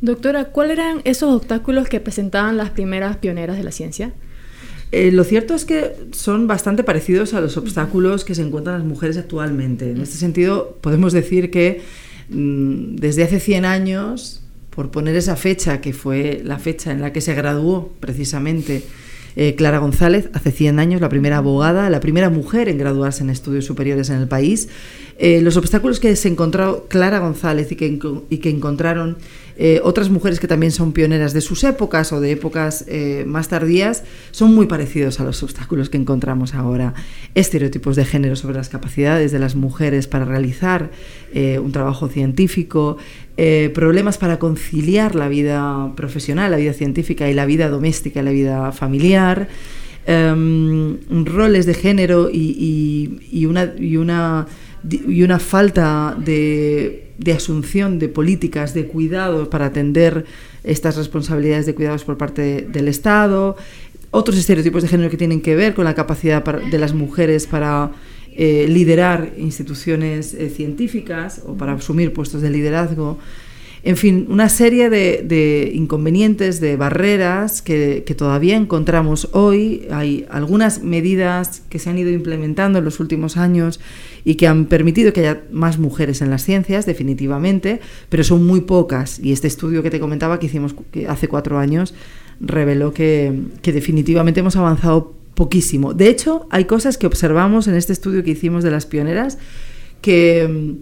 Doctora, 0.02 0.46
¿cuáles 0.46 0.78
eran 0.78 1.02
esos 1.06 1.34
obstáculos 1.34 1.88
que 1.88 2.02
presentaban 2.02 2.58
las 2.58 2.72
primeras 2.72 3.16
pioneras 3.18 3.56
de 3.58 3.64
la 3.64 3.72
ciencia? 3.72 4.12
Eh, 4.92 5.12
lo 5.12 5.24
cierto 5.24 5.54
es 5.54 5.64
que 5.64 5.96
son 6.12 6.48
bastante 6.48 6.84
parecidos 6.84 7.34
a 7.34 7.42
los 7.42 7.56
obstáculos 7.58 8.26
que 8.26 8.36
se 8.36 8.42
encuentran 8.42 8.78
las 8.78 8.88
mujeres 8.88 9.18
actualmente. 9.18 9.92
En 9.92 10.02
este 10.02 10.18
sentido, 10.18 10.78
podemos 10.82 11.14
decir 11.14 11.50
que 11.50 11.82
mm, 12.30 12.98
desde 12.98 13.24
hace 13.24 13.40
100 13.40 13.66
años, 13.66 14.44
por 14.70 14.92
poner 14.92 15.16
esa 15.16 15.36
fecha, 15.38 15.82
que 15.82 15.94
fue 15.94 16.42
la 16.44 16.60
fecha 16.60 16.92
en 16.92 17.02
la 17.02 17.12
que 17.14 17.22
se 17.22 17.34
graduó 17.34 17.92
precisamente 18.00 18.84
eh, 19.40 19.54
Clara 19.54 19.78
González, 19.78 20.30
hace 20.34 20.52
100 20.52 20.80
años, 20.80 21.00
la 21.00 21.10
primera 21.10 21.38
abogada, 21.38 21.92
la 21.92 22.00
primera 22.00 22.32
mujer 22.32 22.70
en 22.70 22.80
graduarse 22.80 23.22
en 23.22 23.30
estudios 23.30 23.66
superiores 23.66 24.10
en 24.10 24.20
el 24.20 24.28
país, 24.28 24.68
eh, 25.20 25.42
los 25.42 25.58
obstáculos 25.58 26.00
que 26.00 26.16
se 26.16 26.28
encontró 26.28 26.88
Clara 26.90 27.20
González 27.20 27.72
y 27.72 27.76
que, 27.76 28.00
y 28.32 28.38
que 28.40 28.50
encontraron 28.50 29.18
eh, 29.58 29.82
otras 29.84 30.10
mujeres 30.10 30.40
que 30.40 30.48
también 30.48 30.72
son 30.72 30.92
pioneras 30.92 31.34
de 31.34 31.42
sus 31.42 31.64
épocas 31.64 32.14
o 32.14 32.22
de 32.22 32.32
épocas 32.32 32.86
eh, 32.88 33.24
más 33.26 33.48
tardías 33.48 34.04
son 34.32 34.54
muy 34.54 34.68
parecidos 34.68 35.20
a 35.20 35.24
los 35.24 35.42
obstáculos 35.42 35.90
que 35.90 35.98
encontramos 35.98 36.54
ahora. 36.54 36.94
Estereotipos 37.34 37.96
de 37.96 38.06
género 38.06 38.36
sobre 38.36 38.58
las 38.58 38.70
capacidades 38.70 39.32
de 39.32 39.40
las 39.40 39.56
mujeres 39.56 40.08
para 40.08 40.26
realizar 40.26 40.92
un 41.34 41.72
trabajo 41.72 42.08
científico, 42.08 42.98
problemas 43.74 44.18
para 44.18 44.40
conciliar 44.40 45.14
la 45.14 45.28
vida 45.28 45.92
profesional, 45.96 46.50
la 46.50 46.58
vida 46.58 46.74
científica 46.74 47.30
y 47.30 47.34
la 47.34 47.46
vida 47.46 47.70
doméstica, 47.70 48.24
la 48.24 48.32
vida 48.32 48.72
familiar. 48.72 49.48
Em, 50.06 50.98
roles 51.26 51.66
de 51.66 51.74
género 51.74 52.30
y 52.32 53.46
una 53.46 54.48
y 54.90 55.24
una 55.24 55.40
falta 55.40 56.16
de, 56.18 57.12
asunción 57.36 58.00
de 58.00 58.10
políticas 58.10 58.74
de 58.74 58.88
cuidados 58.88 59.48
para 59.48 59.66
atender 59.66 60.26
estas 60.64 60.98
responsabilidades 60.98 61.66
de 61.66 61.76
cuidados 61.76 62.04
por 62.04 62.18
parte 62.18 62.68
del 62.72 62.88
Estado, 62.88 63.56
otros 64.12 64.38
estereotipos 64.38 64.84
de 64.84 64.90
género 64.90 65.10
que 65.10 65.18
tienen 65.18 65.42
que 65.42 65.56
ver 65.56 65.74
con 65.74 65.86
la 65.86 65.94
capacidad 65.94 66.44
de 66.44 66.78
las 66.78 66.94
mujeres 66.94 67.48
para 67.48 67.92
eh, 68.36 68.68
liderar 68.70 69.34
instituciones 69.38 70.34
eh, 70.34 70.50
científicas 70.50 71.42
o 71.46 71.56
para 71.56 71.74
asumir 71.74 72.14
puestos 72.14 72.42
de 72.42 72.50
liderazgo. 72.50 73.18
En 73.88 73.96
fin, 73.96 74.26
una 74.28 74.50
serie 74.50 74.90
de, 74.90 75.72
inconvenientes, 75.74 76.60
de 76.60 76.76
barreras 76.76 77.62
que, 77.62 78.04
todavía 78.18 78.58
encontramos 78.58 79.30
hoy. 79.32 79.88
Hay 79.92 80.26
algunas 80.30 80.84
medidas 80.84 81.62
que 81.70 81.80
se 81.80 81.90
han 81.90 81.98
ido 81.98 82.10
implementando 82.10 82.80
en 82.80 82.84
los 82.84 83.00
últimos 83.00 83.38
años 83.38 83.80
y 84.26 84.36
que 84.36 84.46
han 84.46 84.66
permitido 84.66 85.14
que 85.14 85.22
haya 85.22 85.44
más 85.54 85.80
mujeres 85.80 86.22
en 86.22 86.30
las 86.30 86.44
ciencias, 86.44 86.86
definitivamente, 86.86 87.80
pero 88.10 88.26
son 88.26 88.46
muy 88.46 88.60
pocas. 88.60 89.20
Y 89.20 89.32
este 89.32 89.48
estudio 89.48 89.82
que 89.82 89.90
te 89.90 90.02
comentaba 90.02 90.38
que 90.38 90.48
hicimos 90.48 90.76
hace 91.08 91.30
cuatro 91.30 91.58
años 91.58 91.94
reveló 92.42 92.92
que, 92.92 93.42
definitivamente 93.64 94.42
hemos 94.42 94.58
avanzado 94.58 95.14
poquísimo. 95.34 95.94
De 95.94 96.10
hecho, 96.10 96.46
hay 96.50 96.66
cosas 96.66 96.98
que 96.98 97.08
observamos 97.08 97.70
en 97.70 97.76
este 97.76 97.94
estudio 97.94 98.22
que 98.26 98.32
hicimos 98.32 98.66
de 98.66 98.72
las 98.72 98.86
pioneras 98.86 99.38
que 100.02 100.76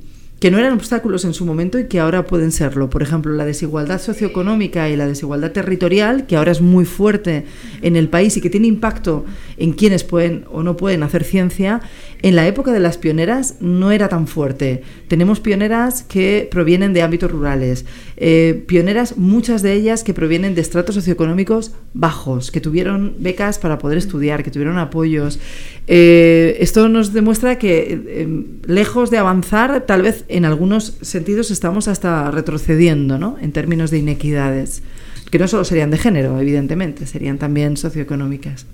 que 0.46 0.52
no 0.52 0.60
eran 0.60 0.74
obstáculos 0.74 1.26
en 1.26 1.34
su 1.34 1.44
momento 1.44 1.80
y 1.80 1.88
que 1.88 2.00
ahora 2.00 2.28
pueden 2.28 2.52
serlo. 2.52 2.88
Por 2.88 3.02
ejemplo, 3.02 3.34
la 3.34 3.46
desigualdad 3.46 4.00
socioeconómica 4.00 4.88
y 4.90 4.96
la 4.96 5.08
desigualdad 5.08 5.54
territorial, 5.54 6.28
que 6.28 6.36
ahora 6.36 6.52
es 6.52 6.62
muy 6.62 6.86
fuerte 6.86 7.46
en 7.82 7.96
el 7.96 8.10
país 8.10 8.38
y 8.38 8.42
que 8.42 8.52
tiene 8.52 8.68
impacto 8.68 9.26
en 9.58 9.74
quienes 9.74 10.04
pueden 10.04 10.46
o 10.52 10.62
no 10.62 10.78
pueden 10.78 11.02
hacer 11.02 11.24
ciencia, 11.24 11.82
en 12.26 12.36
la 12.36 12.48
época 12.48 12.74
de 12.74 12.80
las 12.80 12.98
pioneras 12.98 13.58
no 13.60 13.92
era 13.92 14.10
tan 14.10 14.26
fuerte. 14.26 14.82
Tenemos 15.08 15.40
pioneras 15.40 16.02
que 16.02 16.48
provienen 16.50 16.92
de 16.92 17.04
ámbitos 17.04 17.30
rurales, 17.30 17.86
eh, 18.18 18.64
pioneras, 18.66 19.16
muchas 19.16 19.62
de 19.62 19.74
ellas 19.74 20.04
que 20.04 20.16
provienen 20.16 20.56
de 20.56 20.62
estratos 20.62 20.96
socioeconómicos 20.96 21.74
bajos, 21.94 22.50
que 22.50 22.62
tuvieron 22.62 23.14
becas 23.20 23.60
para 23.60 23.78
poder 23.78 24.00
estudiar, 24.00 24.42
que 24.42 24.50
tuvieron 24.50 24.80
apoyos. 24.80 25.40
Eh, 25.86 26.58
esto 26.62 26.90
nos 26.90 27.14
demuestra 27.14 27.60
que 27.60 27.94
eh, 27.94 28.46
lejos 28.66 29.12
de 29.12 29.20
avanzar, 29.20 29.86
tal 29.86 30.02
vez 30.02 30.26
en 30.28 30.46
algunos 30.46 30.98
sentidos 31.02 31.52
estamos 31.52 31.88
hasta 31.88 32.32
retrocediendo 32.32 33.20
¿no? 33.20 33.38
en 33.40 33.52
términos 33.52 33.92
de 33.92 34.00
inequidades, 34.00 34.82
que 35.30 35.38
no 35.38 35.48
solo 35.48 35.64
serían 35.64 35.92
de 35.92 36.00
género, 36.00 36.40
evidentemente, 36.40 37.06
serían 37.06 37.38
también 37.38 37.78
socioeconómicas. 37.78 38.66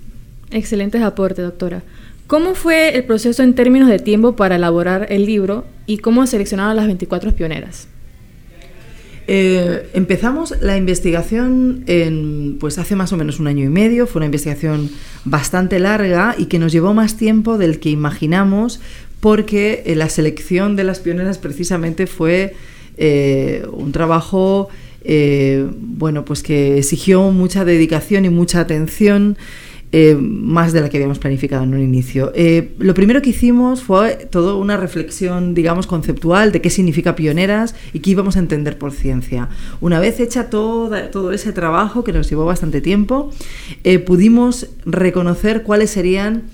Excelentes 0.50 1.02
aportes, 1.02 1.44
doctora. 1.44 1.82
¿Cómo 2.32 2.54
fue 2.54 2.96
el 2.96 3.04
proceso 3.04 3.42
en 3.42 3.52
términos 3.52 3.90
de 3.90 3.98
tiempo 3.98 4.36
para 4.36 4.56
elaborar 4.56 5.06
el 5.10 5.26
libro 5.26 5.66
y 5.84 5.98
cómo 5.98 6.26
seleccionaron 6.26 6.74
las 6.74 6.86
24 6.86 7.32
pioneras? 7.32 7.88
Eh, 9.28 9.90
empezamos 9.92 10.54
la 10.62 10.78
investigación 10.78 11.84
en, 11.86 12.56
pues 12.58 12.78
hace 12.78 12.96
más 12.96 13.12
o 13.12 13.18
menos 13.18 13.38
un 13.38 13.48
año 13.48 13.66
y 13.66 13.68
medio. 13.68 14.06
Fue 14.06 14.20
una 14.20 14.24
investigación 14.24 14.90
bastante 15.26 15.78
larga 15.78 16.34
y 16.38 16.46
que 16.46 16.58
nos 16.58 16.72
llevó 16.72 16.94
más 16.94 17.18
tiempo 17.18 17.58
del 17.58 17.80
que 17.80 17.90
imaginamos 17.90 18.80
porque 19.20 19.82
eh, 19.84 19.94
la 19.94 20.08
selección 20.08 20.74
de 20.74 20.84
las 20.84 21.00
pioneras 21.00 21.36
precisamente 21.36 22.06
fue 22.06 22.54
eh, 22.96 23.66
un 23.70 23.92
trabajo 23.92 24.70
bueno, 25.04 26.24
pues 26.24 26.44
que 26.44 26.78
exigió 26.78 27.30
mucha 27.32 27.66
dedicación 27.66 28.24
y 28.24 28.30
mucha 28.30 28.60
atención. 28.60 29.36
Eh, 29.94 30.16
más 30.18 30.72
de 30.72 30.80
la 30.80 30.88
que 30.88 30.96
habíamos 30.96 31.18
planificado 31.18 31.64
en 31.64 31.74
un 31.74 31.80
inicio. 31.82 32.32
Eh, 32.34 32.72
lo 32.78 32.94
primero 32.94 33.20
que 33.20 33.28
hicimos 33.28 33.82
fue 33.82 34.26
toda 34.30 34.54
una 34.54 34.78
reflexión, 34.78 35.52
digamos, 35.52 35.86
conceptual 35.86 36.50
de 36.50 36.62
qué 36.62 36.70
significa 36.70 37.14
pioneras 37.14 37.74
y 37.92 38.00
qué 38.00 38.12
íbamos 38.12 38.36
a 38.36 38.38
entender 38.38 38.78
por 38.78 38.92
ciencia. 38.92 39.50
Una 39.82 40.00
vez 40.00 40.18
hecha 40.18 40.48
toda, 40.48 41.10
todo 41.10 41.32
ese 41.32 41.52
trabajo, 41.52 42.04
que 42.04 42.14
nos 42.14 42.30
llevó 42.30 42.46
bastante 42.46 42.80
tiempo, 42.80 43.32
eh, 43.84 43.98
pudimos 43.98 44.68
reconocer 44.86 45.62
cuáles 45.62 45.90
serían 45.90 46.44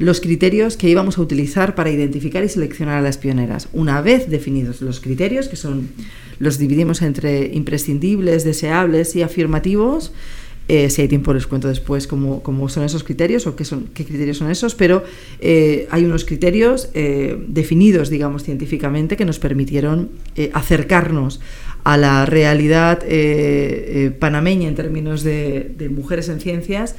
los 0.00 0.20
criterios 0.20 0.76
que 0.76 0.88
íbamos 0.88 1.18
a 1.18 1.22
utilizar 1.22 1.76
para 1.76 1.90
identificar 1.90 2.42
y 2.42 2.48
seleccionar 2.48 2.98
a 2.98 3.02
las 3.02 3.16
pioneras. 3.16 3.68
Una 3.72 4.00
vez 4.00 4.28
definidos 4.28 4.80
los 4.80 4.98
criterios, 4.98 5.46
que 5.46 5.56
son 5.56 5.88
los 6.40 6.58
dividimos 6.58 7.02
entre 7.02 7.46
imprescindibles, 7.54 8.42
deseables 8.42 9.14
y 9.14 9.22
afirmativos, 9.22 10.12
eh, 10.68 10.90
si 10.90 11.00
hay 11.00 11.08
tiempo 11.08 11.32
les 11.32 11.46
cuento 11.46 11.66
después 11.66 12.06
cómo, 12.06 12.68
son 12.68 12.84
esos 12.84 13.02
criterios 13.02 13.46
o 13.46 13.56
qué, 13.56 13.64
son, 13.64 13.88
qué 13.94 14.04
criterios 14.04 14.36
son 14.36 14.50
esos, 14.50 14.74
pero 14.74 15.02
eh, 15.40 15.88
hay 15.90 16.04
unos 16.04 16.26
criterios 16.26 16.90
eh, 16.92 17.42
definidos, 17.48 18.10
digamos, 18.10 18.42
científicamente 18.44 19.16
que 19.16 19.24
nos 19.24 19.38
permitieron 19.38 20.10
acercarnos 20.52 21.40
a 21.84 21.96
la 21.96 22.26
realidad 22.26 23.00
panameña 24.18 24.68
en 24.68 24.74
términos 24.74 25.22
de, 25.22 25.90
mujeres 25.90 26.28
en 26.28 26.40
ciencias 26.40 26.96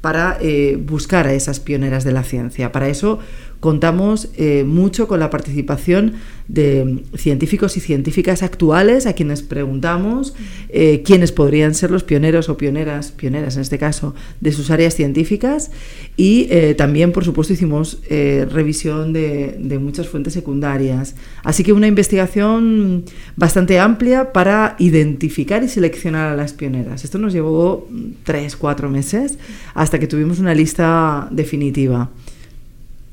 para 0.00 0.38
buscar 0.78 1.26
a 1.26 1.34
esas 1.34 1.58
pioneras 1.58 2.04
de 2.04 2.12
la 2.12 2.22
ciencia. 2.22 2.70
Para 2.70 2.88
eso 2.88 3.18
contamos 3.60 4.28
mucho 4.64 5.06
con 5.06 5.20
la 5.20 5.30
participación 5.30 6.14
de 6.52 7.04
científicos 7.14 7.76
y 7.76 7.80
científicas 7.80 8.42
actuales 8.42 9.06
a 9.06 9.12
quienes 9.12 9.42
preguntamos 9.42 10.34
eh, 10.68 11.02
quiénes 11.04 11.30
podrían 11.30 11.74
ser 11.74 11.92
los 11.92 12.02
pioneros 12.02 12.48
o 12.48 12.56
pioneras, 12.56 13.12
pioneras 13.12 13.54
en 13.54 13.62
este 13.62 13.78
caso, 13.78 14.14
de 14.40 14.50
sus 14.50 14.70
áreas 14.72 14.94
científicas 14.94 15.70
y 16.16 16.48
eh, 16.50 16.74
también, 16.74 17.12
por 17.12 17.24
supuesto, 17.24 17.52
hicimos 17.52 17.98
eh, 18.08 18.48
revisión 18.50 19.12
de, 19.12 19.56
de, 19.60 19.78
muchas 19.78 20.08
fuentes 20.08 20.32
secundarias. 20.32 21.14
Así 21.44 21.62
que 21.62 21.72
una 21.72 21.86
investigación 21.86 23.04
bastante 23.36 23.78
amplia 23.78 24.32
para 24.32 24.74
identificar 24.80 25.62
y 25.62 25.68
seleccionar 25.68 26.32
a 26.32 26.36
las 26.36 26.52
pioneras. 26.52 27.04
Esto 27.04 27.18
nos 27.18 27.32
llevó 27.32 27.88
tres, 28.24 28.56
cuatro 28.56 28.90
meses 28.90 29.38
hasta 29.74 30.00
que 30.00 30.08
tuvimos 30.08 30.40
una 30.40 30.54
lista 30.54 31.28
definitiva. 31.30 32.10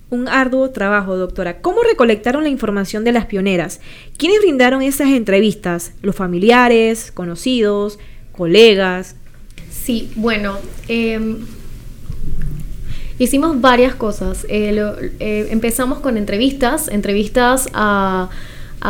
Un 0.10 0.30
arduo 0.30 0.70
trabajo, 0.70 1.18
doctora. 1.18 1.60
¿Cómo 1.62 1.84
recolectaron 1.84 2.44
la 2.44 2.50
información 2.50 3.04
de 3.04 3.12
las 3.12 3.26
pioneras? 3.26 3.82
¿Quiénes 4.18 4.40
brindaron 4.40 4.82
esas 4.82 5.10
entrevistas? 5.10 5.92
¿Los 6.02 6.16
familiares, 6.16 7.12
conocidos, 7.12 8.00
colegas? 8.32 9.16
Sí, 9.70 10.10
bueno, 10.16 10.58
em, 10.88 11.40
hicimos 13.20 13.60
varias 13.60 13.96
cosas. 13.96 14.46
Eh, 14.48 15.12
eh, 15.20 15.48
empezamos 15.50 16.00
con 16.00 16.16
entrevistas, 16.16 16.88
entrevistas 16.88 17.68
a, 17.74 18.30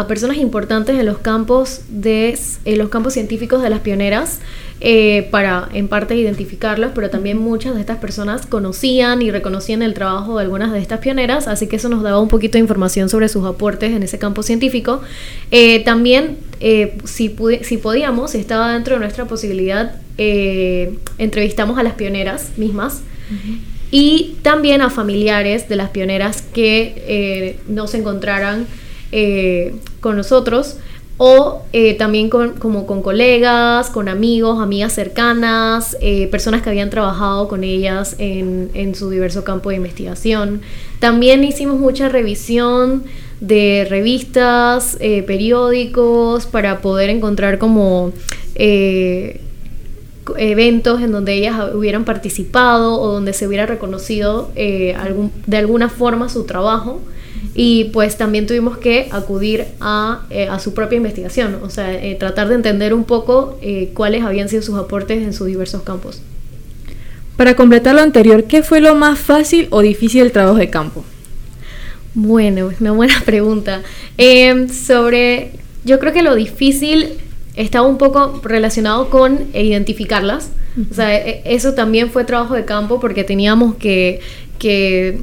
personas 0.08 0.38
importantes 0.38 1.00
en 1.00 1.06
los 1.08 1.18
campos 1.18 1.82
de 1.90 2.38
los 2.66 2.90
campos 2.90 3.14
científicos 3.14 3.64
de 3.64 3.72
las 3.72 3.80
pioneras. 3.80 4.40
Eh, 4.90 5.28
para 5.32 5.68
en 5.74 5.90
parte 5.90 6.16
identificarlos, 6.16 6.92
pero 6.96 7.10
también 7.10 7.38
muchas 7.38 7.76
de 7.76 7.82
estas 7.82 7.98
personas 7.98 8.46
conocían 8.46 9.22
y 9.22 9.32
reconocían 9.32 9.82
el 9.82 9.94
trabajo 9.94 10.38
de 10.38 10.44
algunas 10.46 10.72
de 10.72 10.80
estas 10.80 11.02
pioneras, 11.02 11.50
así 11.50 11.68
que 11.68 11.76
eso 11.76 11.90
nos 11.90 12.04
daba 12.04 12.22
un 12.22 12.30
poquito 12.30 12.54
de 12.54 12.60
información 12.60 13.10
sobre 13.10 13.28
sus 13.28 13.46
aportes 13.46 13.92
en 13.92 14.02
ese 14.04 14.18
campo 14.18 14.44
científico. 14.44 15.02
Eh, 15.52 15.84
también, 15.84 16.38
eh, 16.62 16.98
si, 17.04 17.36
si 17.64 17.78
podíamos, 17.78 18.32
si 18.32 18.38
estaba 18.38 18.72
dentro 18.72 18.94
de 18.94 19.02
nuestra 19.02 19.26
posibilidad, 19.26 19.94
entrevistamos 20.18 21.78
a 21.78 21.84
las 21.84 21.96
pioneras 21.96 22.52
mismas. 22.56 23.02
y 23.92 24.38
también 24.42 24.82
a 24.82 24.90
familiares 24.90 25.68
de 25.68 25.76
las 25.76 25.90
pioneras 25.90 26.44
que 26.54 26.94
eh, 27.08 27.60
no 27.68 27.88
se 27.88 27.98
encontraran 27.98 28.66
eh, 29.12 29.76
con 30.00 30.16
nosotros 30.16 30.78
o 31.18 31.64
eh, 31.74 31.96
también 31.96 32.30
con, 32.30 32.54
como 32.54 32.86
con 32.86 33.02
colegas, 33.02 33.90
con 33.90 34.08
amigos, 34.08 34.60
amigas 34.62 34.94
cercanas, 34.94 35.98
personas 36.32 36.62
que 36.62 36.70
habían 36.70 36.90
trabajado 36.90 37.48
con 37.48 37.64
ellas 37.64 38.16
en, 38.20 38.94
su 38.96 39.10
diverso 39.10 39.44
campo 39.44 39.70
de 39.70 39.78
investigación. 39.78 40.62
También 41.00 41.44
hicimos 41.44 41.80
mucha 41.80 42.10
revisión 42.10 43.04
de 43.42 43.88
revistas, 43.90 44.98
periódicos, 45.00 46.46
para 46.46 46.82
poder 46.82 47.10
encontrar 47.10 47.58
como 47.58 48.14
eventos 50.36 51.02
en 51.02 51.12
donde 51.12 51.34
ellas 51.34 51.74
hubieran 51.74 52.04
participado 52.04 53.00
o 53.00 53.12
donde 53.12 53.34
se 53.34 53.48
hubiera 53.48 53.66
reconocido 53.66 54.52
eh, 54.56 54.96
de 55.46 55.58
alguna 55.58 55.90
forma 55.90 56.30
su 56.30 56.44
trabajo 56.46 57.00
y 57.60 57.86
pues 57.86 58.18
también 58.18 58.46
tuvimos 58.46 58.78
que 58.78 59.10
acudir 59.12 59.66
a, 59.82 60.22
eh, 60.30 60.48
a 60.48 60.60
su 60.60 60.76
propia 60.76 60.98
investigación, 60.98 61.58
o 61.64 61.72
sea, 61.72 61.92
eh, 61.92 62.14
tratar 62.14 62.50
de 62.50 62.56
entender 62.56 62.94
un 62.94 63.04
poco 63.04 63.60
cuáles 63.96 64.24
habían 64.24 64.48
sido 64.48 64.62
sus 64.62 64.78
aportes 64.78 65.24
en 65.24 65.34
sus 65.34 65.48
diversos 65.48 65.82
campos. 65.82 66.22
Para 67.36 67.56
completar 67.56 67.96
lo 67.96 68.02
anterior, 68.02 68.44
¿qué 68.44 68.62
fue 68.62 68.80
lo 68.80 68.94
más 68.94 69.18
fácil 69.18 69.68
o 69.72 69.82
difícil 69.82 70.22
del 70.22 70.32
trabajo 70.32 70.58
de 70.60 70.70
campo? 70.70 71.04
Bueno, 72.14 72.70
una 72.80 72.92
buena 72.92 73.22
pregunta. 73.26 73.82
sobre, 74.72 75.52
yo 75.84 76.00
creo 76.00 76.14
que 76.14 76.22
lo 76.22 76.36
difícil 76.36 77.18
estaba 77.56 77.88
un 77.88 77.98
poco 77.98 78.40
relacionado 78.44 79.10
con 79.10 79.48
identificarlas. 79.56 80.52
O 80.92 80.94
sea, 80.94 81.16
e, 81.16 81.42
eso 81.44 81.74
también 81.74 82.12
fue 82.12 82.24
trabajo 82.24 82.54
de 82.54 82.66
campo 82.66 83.00
porque 83.00 83.24
teníamos 83.24 83.76
que, 83.76 84.20
que, 84.60 85.22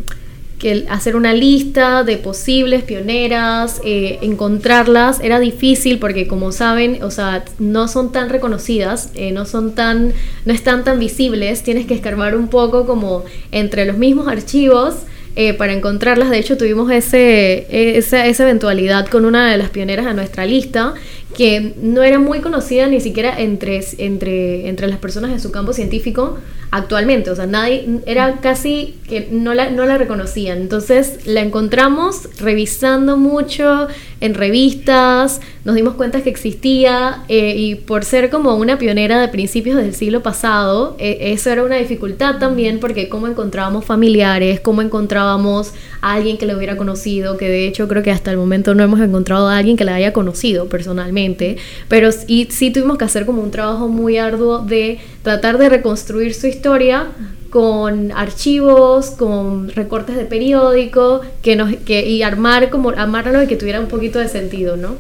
hacer 0.89 1.17
una 1.17 1.35
lista 1.35 2.05
de 2.05 2.17
posibles 2.17 2.83
pioneras, 2.83 3.81
eh, 3.85 4.19
encontrarlas. 4.23 5.21
Era 5.21 5.39
difícil 5.39 5.99
porque, 5.99 6.27
como 6.27 6.53
saben, 6.53 7.03
o 7.03 7.11
sea, 7.11 7.45
no 7.59 7.89
son 7.89 8.13
tan 8.13 8.31
reconocidas, 8.31 9.11
eh, 9.15 9.33
no 9.33 9.45
son 9.45 9.75
tan, 9.75 10.13
no 10.45 10.53
están 10.53 10.85
tan 10.85 10.99
visibles. 10.99 11.63
Tienes 11.63 11.87
que 11.87 11.95
escarbar 11.95 12.37
un 12.37 12.49
poco 12.49 12.87
como 12.87 13.25
entre 13.53 13.85
los 13.85 13.99
mismos 13.99 14.29
archivos. 14.29 14.95
Eh, 15.37 15.53
para 15.53 15.73
encontrarlas. 15.73 16.31
De 16.31 16.39
hecho, 16.39 16.57
tuvimos 16.57 16.93
ese, 16.93 17.67
esa, 17.99 18.25
esa, 18.25 18.45
eventualidad 18.45 19.09
con 19.09 19.25
una 19.25 19.51
de 19.51 19.57
las 19.59 19.69
pioneras 19.71 20.07
a 20.07 20.13
nuestra 20.15 20.47
lista, 20.47 20.95
que 21.37 21.75
no 21.83 22.05
era 22.05 22.21
muy 22.21 22.39
conocida 22.39 22.87
ni 22.87 23.01
siquiera 23.01 23.41
entre, 23.41 23.81
entre, 23.99 24.69
entre 24.69 24.87
las 24.87 24.99
personas 24.99 25.33
de 25.33 25.41
su 25.41 25.51
campo 25.51 25.73
científico 25.73 26.39
actualmente. 26.75 27.31
O 27.31 27.37
sea, 27.37 27.47
nadie, 27.47 28.01
era 28.07 28.41
casi 28.41 28.97
que 29.09 29.29
no 29.31 29.55
la, 29.55 29.71
no 29.71 29.87
la 29.87 29.97
reconocían. 29.97 30.59
Entonces 30.59 31.27
la 31.27 31.41
encontramos 31.41 32.29
revisando 32.39 33.17
mucho 33.17 33.87
en 34.21 34.35
revistas, 34.35 35.41
nos 35.65 35.75
dimos 35.75 35.95
cuenta 35.95 36.23
que 36.23 36.31
existía 36.31 37.25
eh, 37.29 37.55
y 37.57 37.75
por 37.75 38.05
ser 38.05 38.31
como 38.31 38.55
una 38.55 38.79
pionera 38.79 39.21
de 39.21 39.29
principios 39.29 39.77
del 39.77 39.95
siglo 39.95 40.23
pasado, 40.23 40.97
eh, 40.99 41.19
eso 41.33 41.51
era 41.51 41.63
una 41.63 41.77
dificultad 41.77 42.39
también 42.39 42.81
porque 42.81 43.11
cómo 43.11 43.29
encontrábamos 43.29 43.85
familiares, 43.85 44.61
cómo 44.61 44.81
encontrábamos 44.81 45.75
a 46.01 46.15
alguien 46.15 46.39
que 46.39 46.47
la 46.47 46.57
hubiera 46.57 46.79
conocido, 46.79 47.37
que 47.37 47.49
de 47.49 47.67
hecho 47.67 47.87
creo 47.87 48.03
que 48.03 48.11
hasta 48.11 48.31
el 48.31 48.39
momento 48.39 48.75
no 48.75 48.83
hemos 48.83 49.01
encontrado 49.01 49.49
a 49.49 49.59
alguien 49.59 49.77
que 49.77 49.85
la 49.85 49.95
haya 49.95 50.15
conocido 50.15 50.69
personalmente 50.69 51.59
pero 51.89 52.13
sí, 52.13 52.49
sí 52.51 52.71
tuvimos 52.71 52.99
que 52.99 53.05
hacer 53.05 53.27
como 53.27 53.43
un 53.43 53.51
trabajo 53.51 53.89
muy 53.89 54.19
arduo 54.19 54.61
de 54.61 54.99
tratar 55.25 55.59
de 55.59 55.71
reconstruir 55.71 56.35
su 56.35 56.47
historia 56.47 57.09
con 57.49 58.13
archivos, 58.13 59.11
con 59.11 59.71
recortes 59.71 60.17
de 60.17 60.27
periódico, 60.27 61.23
que 61.43 61.57
nos, 61.57 61.75
que, 61.77 62.07
y 62.07 62.23
armar 62.23 62.69
como 62.69 62.91
amarlo 62.91 63.43
y 63.43 63.47
que 63.47 63.57
tuviera 63.57 63.81
un 63.81 63.89
poquito 63.89 64.19
de 64.19 64.29
sentido, 64.29 64.77
¿no? 64.77 64.97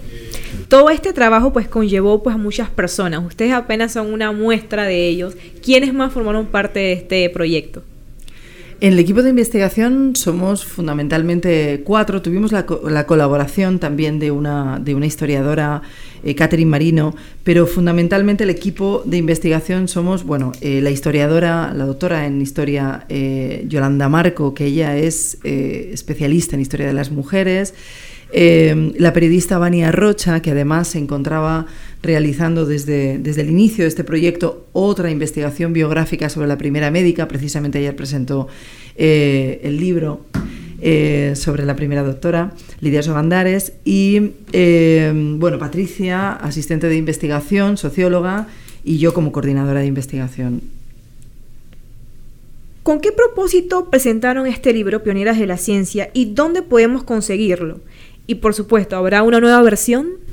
Todo 0.69 0.89
este 0.91 1.13
trabajo 1.13 1.53
pues 1.53 1.69
conllevó 1.69 2.23
pues 2.23 2.35
a 2.35 2.39
muchas 2.39 2.71
personas. 2.71 3.23
Ustedes 3.25 3.53
apenas 3.53 3.93
son 3.93 4.13
una 4.13 4.33
muestra 4.33 4.85
de 4.85 5.09
ellos. 5.09 5.37
¿Quiénes 5.63 5.93
más 5.93 6.13
formaron 6.13 6.47
parte 6.47 6.81
de 6.81 6.93
este 6.95 7.29
proyecto? 7.29 7.83
En 8.85 8.93
el 8.93 8.99
equipo 8.99 9.23
de 9.23 9.31
investigación 9.31 10.15
somos 10.15 10.67
fundamentalmente 10.67 11.81
cuatro. 11.87 12.21
Tuvimos 12.21 12.53
la, 12.53 12.67
colaboración 12.67 13.79
también 13.79 14.19
de 14.19 14.31
una, 14.31 14.79
historiadora, 15.07 15.81
eh, 16.23 16.35
Catherine 16.35 16.71
Marino, 16.71 17.17
pero 17.45 17.67
fundamentalmente 17.67 18.45
el 18.45 18.51
equipo 18.51 19.03
de 19.07 19.17
investigación 19.17 19.89
somos, 19.89 20.25
bueno, 20.25 20.53
eh, 20.61 20.83
la 20.83 20.91
historiadora, 20.91 21.73
la 21.75 21.87
doctora 21.87 22.27
en 22.27 22.43
historia 22.43 23.07
eh, 23.09 23.65
Yolanda 23.69 24.11
Marco, 24.11 24.53
que 24.53 24.67
ella 24.67 24.99
es 24.99 25.39
especialista 25.43 26.55
en 26.55 26.61
historia 26.61 26.87
de 26.87 26.93
las 26.93 27.11
mujeres. 27.11 27.73
la 28.35 29.13
periodista 29.15 29.57
Vania 29.57 29.93
Rocha, 29.93 30.43
que 30.43 30.51
además 30.51 30.89
se 30.89 30.99
encontraba 30.99 31.65
realizando 32.05 32.67
desde, 32.67 33.19
desde 33.19 33.41
el 33.41 33.51
inicio 33.51 33.85
de 33.85 33.89
este 33.89 34.05
proyecto 34.05 34.67
otra 34.73 35.11
investigación 35.11 35.73
biográfica 35.73 36.29
sobre 36.29 36.47
la 36.47 36.59
primera 36.59 36.91
médica. 36.91 37.27
Precisamente 37.27 37.79
ayer 37.79 37.97
presentó 37.97 38.47
eh, 38.97 39.61
el 39.65 39.79
libro 39.79 40.21
eh, 40.83 41.33
sobre 41.35 41.65
la 41.65 41.75
primera 41.77 42.03
doctora, 42.03 42.53
Lidia 42.81 43.03
Sogandares, 43.03 43.73
y 43.87 44.33
eh, 44.53 45.13
bueno, 45.39 45.59
Patricia, 45.59 46.33
asistente 46.33 46.89
de 46.89 46.97
investigación, 46.97 47.79
socióloga, 47.79 48.49
y 48.85 48.99
yo 48.99 49.15
como 49.15 49.33
coordinadora 49.33 49.81
de 49.81 49.87
investigación. 49.87 50.61
¿Con 52.83 53.01
qué 53.01 53.13
propósito 53.13 53.89
presentaron 53.89 54.47
este 54.47 54.75
libro, 54.75 55.03
Pioneras 55.03 55.39
de 55.39 55.47
la 55.47 55.57
Ciencia, 55.57 56.11
y 56.13 56.35
dónde 56.35 56.61
podemos 56.61 57.03
conseguirlo? 57.03 57.81
Y 58.27 58.37
por 58.37 58.53
supuesto, 58.53 58.97
¿habrá 58.97 59.23
una 59.23 59.41
nueva 59.41 59.63
versión? 59.63 60.24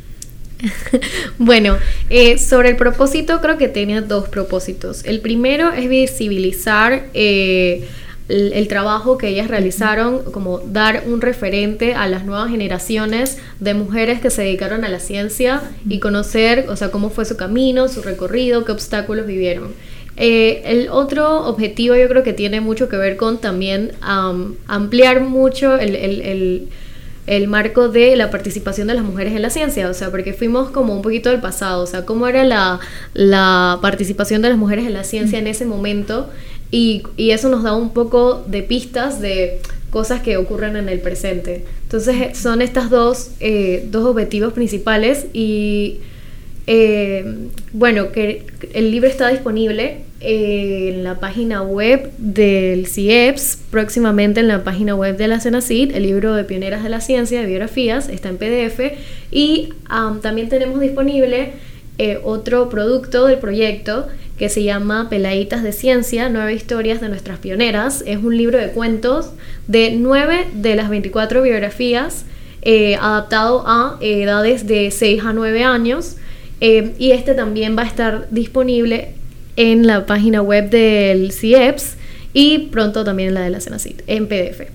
bueno, 1.38 1.78
eh, 2.10 2.38
sobre 2.38 2.70
el 2.70 2.76
propósito 2.76 3.42
creo 3.42 3.58
que 3.58 3.68
tenía 3.68 4.02
dos 4.02 4.30
propósitos. 4.30 5.04
El 5.06 5.20
primero 5.22 5.72
es 5.72 5.90
visibilizar 5.90 7.06
eh, 7.14 7.88
el, 8.28 8.68
trabajo 8.68 9.18
que 9.18 9.28
ellas 9.28 9.48
realizaron, 9.48 10.24
como 10.32 10.60
dar 10.60 11.04
un 11.08 11.22
referente 11.22 11.96
a 11.96 12.08
las 12.08 12.26
nuevas 12.26 12.50
generaciones 12.50 13.38
de 13.60 13.74
mujeres 13.74 14.22
que 14.22 14.30
se 14.30 14.44
dedicaron 14.44 14.86
a 14.86 14.90
la 14.90 15.00
ciencia 15.00 15.62
y 15.88 16.00
conocer, 16.00 16.68
o 16.70 16.76
sea, 16.76 16.92
cómo 16.92 17.10
fue 17.10 17.26
su 17.26 17.36
camino, 17.36 17.88
su 17.88 18.02
recorrido, 18.02 18.64
qué 18.64 18.72
obstáculos 18.72 19.26
vivieron. 19.26 19.74
Eh, 20.18 20.62
el 20.66 20.90
otro 20.90 21.48
objetivo 21.48 21.96
yo 21.96 22.08
creo 22.08 22.22
que 22.22 22.34
tiene 22.34 22.62
mucho 22.62 22.90
que 22.90 22.98
ver 22.98 23.18
con 23.18 23.40
también 23.40 23.94
ampliar 24.02 25.22
mucho 25.22 25.78
el 25.78 25.96
el 25.96 26.68
marco 27.48 27.90
de 27.90 28.16
la 28.16 28.30
participación 28.30 28.88
de 28.88 28.96
las 28.96 29.04
mujeres 29.04 29.34
en 29.34 29.42
la 29.42 29.50
ciencia, 29.50 29.90
o 29.90 29.94
sea, 29.94 30.10
porque 30.12 30.34
fuimos 30.34 30.72
como 30.72 30.96
un 30.96 31.02
poquito 31.02 31.30
del 31.30 31.40
pasado, 31.40 31.84
o 31.84 31.88
sea, 31.88 32.06
cómo 32.06 32.28
era 32.28 32.44
la, 32.44 32.80
la 33.14 33.80
participación 33.82 34.42
de 34.42 34.50
las 34.50 34.58
mujeres 34.58 34.86
en 34.86 34.94
la 34.94 35.04
ciencia 35.04 35.40
en 35.40 35.48
ese 35.48 35.66
momento 35.66 36.30
y, 36.72 37.04
y, 37.18 37.32
eso 37.32 37.50
nos 37.50 37.64
da 37.64 37.76
un 37.76 37.92
poco 37.92 38.44
de 38.48 38.64
pistas 38.64 39.20
de 39.20 39.60
cosas 39.92 40.22
que 40.22 40.38
ocurren 40.38 40.78
en 40.78 40.90
el 40.90 41.00
presente. 41.00 41.66
Entonces 41.84 42.38
son 42.38 42.62
estas 42.62 42.90
dos, 42.90 43.32
eh, 43.42 43.86
dos 43.92 44.06
objetivos 44.06 44.54
principales 44.54 45.28
y 45.34 46.00
eh, 46.68 47.50
bueno, 47.74 48.12
que 48.12 48.46
el 48.74 48.92
libro 48.92 49.10
está 49.10 49.28
disponible 49.28 50.04
en 50.22 51.04
la 51.04 51.20
página 51.20 51.62
web 51.62 52.12
del 52.18 52.88
CIEPS, 52.88 53.58
próximamente 53.70 54.40
en 54.40 54.48
la 54.48 54.64
página 54.64 54.96
web 54.96 55.18
de 55.18 55.28
la 55.28 55.40
CENACID, 55.40 55.96
el 55.96 56.04
libro 56.04 56.34
de 56.36 56.44
Pioneras 56.44 56.84
de 56.84 56.90
la 56.90 57.02
Ciencia, 57.02 57.42
de 57.42 57.48
biografías, 57.48 58.10
está 58.10 58.30
en 58.30 58.38
PDF 58.38 58.98
y 59.32 59.70
también 60.22 60.50
tenemos 60.50 60.80
disponible 60.80 61.54
eh, 61.98 62.20
otro 62.24 62.70
producto 62.70 63.26
del 63.26 63.40
proyecto 63.40 64.08
que 64.38 64.50
se 64.50 64.64
llama 64.64 65.08
Peladitas 65.10 65.62
de 65.64 65.72
Ciencia, 65.72 66.30
nueve 66.30 66.54
historias 66.54 67.02
de 67.02 67.10
nuestras 67.10 67.40
pioneras. 67.40 68.04
Es 68.08 68.18
un 68.24 68.36
libro 68.38 68.58
de 68.58 68.70
cuentos 68.70 69.32
de 69.68 69.92
nueve 69.92 70.48
de 70.54 70.76
las 70.76 70.90
24 70.90 71.42
biografías 71.42 72.26
eh, 72.64 72.96
adaptado 72.96 73.64
a 73.66 73.98
edades 74.02 74.68
de 74.68 74.92
6 74.92 75.24
a 75.26 75.34
9 75.34 75.64
años 75.64 76.18
eh, 76.60 76.94
y 77.00 77.12
este 77.12 77.34
también 77.34 77.76
va 77.76 77.82
a 77.82 77.88
estar 77.88 78.28
disponible 78.30 79.16
en 79.56 79.88
la 79.88 80.06
página 80.06 80.42
web 80.42 80.70
del 80.70 81.32
CIEPS 81.32 81.96
y 82.34 82.70
pronto 82.70 83.04
también 83.04 83.30
en 83.30 83.36
la 83.36 83.42
de 83.42 83.50
la 83.50 83.60
Senacit, 83.60 84.02
en 84.08 84.28
PDF. 84.28 84.70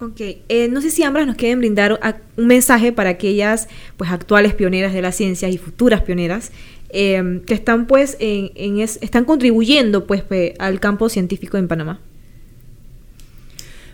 Ok, 0.00 0.20
eh, 0.48 0.68
no 0.70 0.80
sé 0.80 0.90
si 0.90 1.02
ambas 1.02 1.26
nos 1.26 1.36
quieren 1.36 1.58
brindar 1.58 2.00
un 2.36 2.46
mensaje 2.46 2.90
para 2.90 3.10
aquellas 3.10 3.68
pues 3.98 4.10
actuales 4.10 4.54
pioneras 4.54 4.94
de 4.94 5.02
la 5.02 5.12
ciencia 5.12 5.50
y 5.50 5.58
futuras 5.58 6.00
pioneras 6.00 6.52
em, 6.88 7.40
que 7.40 7.52
están 7.52 7.86
pues 7.86 8.16
en, 8.18 8.78
están 8.80 9.26
contribuyendo 9.26 10.06
pues 10.06 10.24
al 10.58 10.80
campo 10.80 11.10
científico 11.10 11.58
en 11.58 11.68
Panamá. 11.68 12.00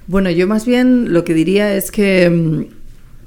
Bueno, 0.06 0.30
yo 0.30 0.46
más 0.46 0.64
bien 0.64 1.12
lo 1.12 1.24
que 1.24 1.34
diría 1.34 1.74
es 1.74 1.90
que 1.90 2.30
mm, 2.30 2.66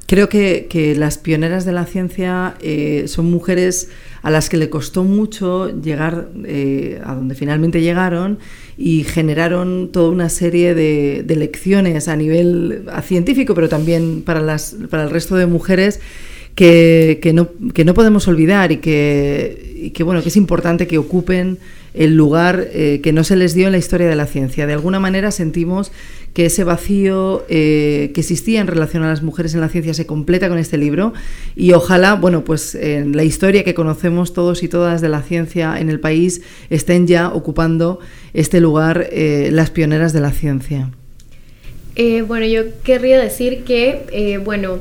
Creo 0.10 0.28
que, 0.28 0.96
las 0.98 1.20
pioneras 1.20 1.66
de 1.66 1.72
la 1.72 1.86
ciencia 1.86 2.56
eh, 2.64 3.04
son 3.06 3.30
mujeres 3.30 3.90
a 4.24 4.32
las 4.32 4.50
que 4.50 4.58
le 4.58 4.68
costó 4.68 5.04
mucho 5.04 5.70
llegar 5.82 6.30
eh, 6.46 7.00
a 7.06 7.14
donde 7.14 7.36
finalmente 7.36 7.80
llegaron 7.80 8.40
y 8.76 9.04
generaron 9.04 9.92
toda 9.92 10.10
una 10.10 10.30
serie 10.30 10.74
de, 10.74 11.24
lecciones 11.38 12.08
a 12.08 12.16
nivel 12.16 12.86
científico, 13.04 13.54
pero 13.54 13.70
también 13.70 14.24
para, 14.24 14.42
las, 14.42 14.76
para 14.90 15.04
el 15.04 15.12
resto 15.12 15.36
de 15.36 15.46
mujeres 15.46 16.00
que, 16.56 17.20
que, 17.22 17.32
no, 17.32 17.50
que 17.76 17.86
no 17.86 17.94
podemos 17.94 18.28
olvidar 18.28 18.72
y 18.72 18.78
que, 18.78 19.69
que, 19.94 20.04
bueno, 20.04 20.22
que 20.22 20.30
es 20.30 20.38
importante 20.38 20.88
que 20.88 20.98
ocupen 20.98 21.58
el 21.94 22.16
lugar 22.16 22.68
eh, 22.72 23.00
que 23.02 23.14
no 23.14 23.24
se 23.24 23.36
les 23.36 23.54
dio 23.54 23.66
en 23.68 23.72
la 23.72 23.78
historia 23.78 24.08
de 24.08 24.16
la 24.16 24.26
ciencia. 24.26 24.68
De 24.68 24.74
alguna 24.74 25.00
manera 25.00 25.32
sentimos 25.32 25.92
que 26.34 26.46
ese 26.46 26.64
vacío 26.64 27.46
eh, 27.50 28.12
que 28.14 28.22
existía 28.22 28.62
en 28.62 28.68
relación 28.68 29.04
a 29.04 29.08
las 29.08 29.24
mujeres 29.24 29.56
en 29.56 29.62
la 29.62 29.70
ciencia 29.70 29.94
se 29.94 30.06
completa 30.06 30.48
con 30.48 30.60
este 30.60 30.78
libro 30.78 31.14
y 31.56 31.74
ojalá, 31.74 32.14
bueno, 32.14 32.44
pues 32.44 32.76
en 32.76 33.16
la 33.16 33.24
historia 33.24 33.64
que 33.64 33.74
conocemos 33.74 34.34
todos 34.34 34.62
y 34.62 34.68
todas 34.68 35.02
de 35.02 35.10
la 35.10 35.24
ciencia 35.24 35.80
en 35.80 35.90
el 35.90 36.00
país 36.00 36.42
estén 36.70 37.08
ya 37.08 37.30
ocupando 37.30 38.00
este 38.34 38.62
lugar 38.62 39.08
eh, 39.12 39.50
las 39.52 39.72
pioneras 39.72 40.14
de 40.14 40.22
la 40.22 40.32
ciencia. 40.32 40.92
bueno, 42.28 42.46
yo 42.46 42.64
querría 42.84 43.20
decir 43.20 43.64
que, 43.64 44.40
bueno, 44.44 44.80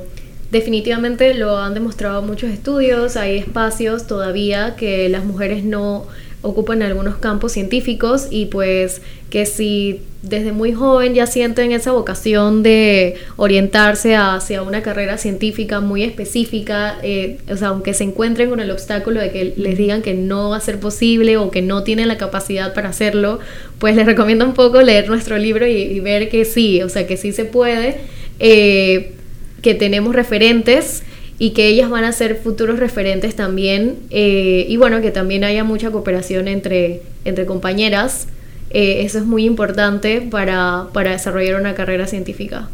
definitivamente 0.51 1.35
lo 1.35 1.59
han 1.59 1.75
demostrado 1.75 2.23
muchos 2.23 2.51
estudios, 2.51 3.17
hay 3.17 3.39
espacios 3.39 4.07
todavía 4.07 4.77
que 4.77 5.09
las 5.09 5.25
mujeres 5.25 5.65
no 5.65 6.07
ocupan 6.41 6.83
algunos 6.83 7.17
campos 7.17 7.53
científicos 7.53 8.29
y 8.31 8.47
pues 8.47 9.03
que 9.29 9.45
si 9.45 10.03
desde 10.23 10.53
muy 10.53 10.73
joven 10.73 11.15
ya 11.15 11.27
sienten 11.27 11.73
esa 11.73 11.93
vocación 11.93 12.63
de 12.63 13.17
orientarse 13.37 14.15
hacia 14.17 14.63
una 14.63 14.83
carrera 14.83 15.19
científica 15.19 15.81
muy 15.81 16.03
específica, 16.03 16.97
eh, 17.03 17.39
o 17.51 17.57
sea, 17.57 17.69
aunque 17.69 17.93
se 17.93 18.05
encuentren 18.05 18.51
con 18.51 18.61
el 18.61 18.71
obstáculo 18.71 19.21
de 19.21 19.31
que 19.31 19.55
les 19.57 19.77
digan 19.77 20.01
que 20.03 20.15
no 20.15 20.51
va 20.51 20.57
a 20.57 20.61
ser 20.61 20.81
posible 20.81 21.37
o 21.37 21.51
que 21.51 21.63
no 21.63 21.83
tienen 21.83 22.09
la 22.09 22.19
capacidad 22.19 22.73
para 22.73 22.89
hacerlo, 22.89 23.41
pues 23.79 23.97
les 23.97 24.07
recomiendo 24.07 24.45
un 24.45 24.55
poco 24.55 24.81
leer 24.81 25.09
nuestro 25.09 25.39
libro 25.39 25.67
y, 25.67 26.01
ver 26.01 26.29
que 26.29 26.45
sí, 26.45 26.83
o 26.83 26.89
sea, 26.89 27.07
que 27.07 27.17
sí 27.17 27.33
se 27.33 27.45
puede, 27.45 27.97
eh, 28.39 29.13
que 29.63 29.75
tenemos 29.75 30.15
referentes 30.15 31.03
y 31.39 31.51
que 31.51 31.69
ellas 31.69 31.89
van 31.89 32.05
a 32.05 32.13
ser 32.13 32.37
futuros 32.37 32.79
referentes 32.79 33.37
también 33.37 33.97
eh, 34.11 34.67
y 34.69 34.77
bueno, 34.77 35.01
que 35.01 35.11
también 35.11 35.45
haya 35.45 35.65
mucha 35.65 35.91
cooperación 35.91 36.49
entre, 36.49 37.03
entre 37.25 37.47
compañeras. 37.47 38.27
Eh, 38.71 39.05
eso 39.05 39.19
es 39.19 39.25
muy 39.25 39.45
importante 39.45 40.21
para, 40.21 40.89
para 40.93 41.13
desarrollar 41.13 41.61
una 41.61 41.75
carrera 41.75 42.07
científica. 42.07 42.69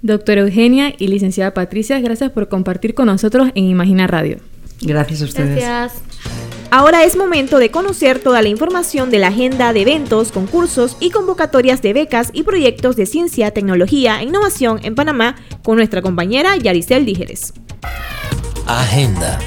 Doctora 0.00 0.40
Eugenia 0.40 0.94
y 0.98 1.06
licenciada 1.08 1.54
Patricia, 1.54 2.00
gracias 2.00 2.32
por 2.32 2.48
compartir 2.48 2.94
con 2.94 3.06
nosotros 3.06 3.50
en 3.54 3.64
Imagina 3.64 4.06
Radio. 4.06 4.38
Gracias 4.80 5.22
a 5.22 5.24
ustedes. 5.26 5.62
Gracias. 5.62 6.02
Ahora 6.74 7.04
es 7.04 7.16
momento 7.16 7.58
de 7.58 7.70
conocer 7.70 8.18
toda 8.18 8.40
la 8.40 8.48
información 8.48 9.10
de 9.10 9.18
la 9.18 9.26
agenda 9.26 9.74
de 9.74 9.82
eventos, 9.82 10.32
concursos 10.32 10.96
y 11.00 11.10
convocatorias 11.10 11.82
de 11.82 11.92
becas 11.92 12.30
y 12.32 12.44
proyectos 12.44 12.96
de 12.96 13.04
ciencia, 13.04 13.50
tecnología 13.50 14.22
e 14.22 14.24
innovación 14.24 14.80
en 14.82 14.94
Panamá 14.94 15.36
con 15.62 15.76
nuestra 15.76 16.00
compañera 16.00 16.56
Yaricel 16.56 17.04
Dígeres. 17.04 17.52
Agenda. 18.66 19.38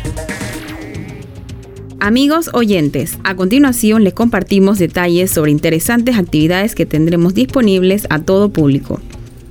Amigos 2.00 2.52
oyentes, 2.54 3.18
a 3.24 3.36
continuación 3.36 4.04
les 4.04 4.14
compartimos 4.14 4.78
detalles 4.78 5.32
sobre 5.32 5.50
interesantes 5.50 6.20
actividades 6.20 6.76
que 6.76 6.86
tendremos 6.86 7.34
disponibles 7.34 8.06
a 8.12 8.20
todo 8.20 8.50
público. 8.50 9.02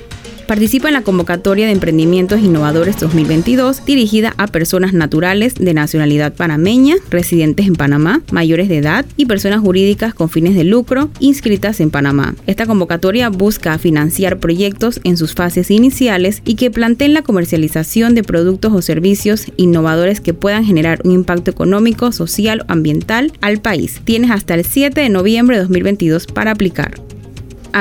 Participa 0.47 0.87
en 0.87 0.95
la 0.95 1.03
convocatoria 1.03 1.67
de 1.67 1.73
emprendimientos 1.73 2.39
innovadores 2.41 3.01
2022 3.01 3.85
dirigida 3.85 4.33
a 4.37 4.47
personas 4.47 4.93
naturales 4.93 5.57
de 5.57 5.75
nacionalidad 5.75 6.35
panameña, 6.35 6.95
residentes 7.11 7.67
en 7.67 7.75
Panamá, 7.75 8.23
mayores 8.31 8.69
de 8.69 8.79
edad 8.79 9.05
y 9.17 9.27
personas 9.27 9.61
jurídicas 9.61 10.15
con 10.15 10.29
fines 10.29 10.55
de 10.55 10.63
lucro 10.63 11.11
inscritas 11.19 11.81
en 11.81 11.91
Panamá. 11.91 12.37
Esta 12.47 12.65
convocatoria 12.65 13.29
busca 13.29 13.77
financiar 13.79 14.39
proyectos 14.39 15.01
en 15.03 15.17
sus 15.17 15.35
fases 15.35 15.69
iniciales 15.73 16.43
y 16.45 16.55
que 16.55 16.71
planteen 16.71 17.13
la 17.13 17.23
comercialización 17.23 18.15
de 18.15 18.23
productos 18.23 18.73
o 18.73 18.83
servicios 18.83 19.47
innovadores 19.57 20.21
que 20.21 20.33
puedan 20.33 20.65
generar 20.65 21.01
un 21.03 21.11
impacto 21.11 21.51
económico, 21.51 22.13
social 22.13 22.65
o 22.69 22.73
ambiental 22.73 23.33
al 23.41 23.61
país. 23.61 24.01
Tienes 24.05 24.31
hasta 24.31 24.55
el 24.55 24.65
7 24.65 25.01
de 25.01 25.09
noviembre 25.09 25.57
de 25.57 25.63
2022 25.63 26.29
para 26.29 26.53
aplicar 26.53 26.95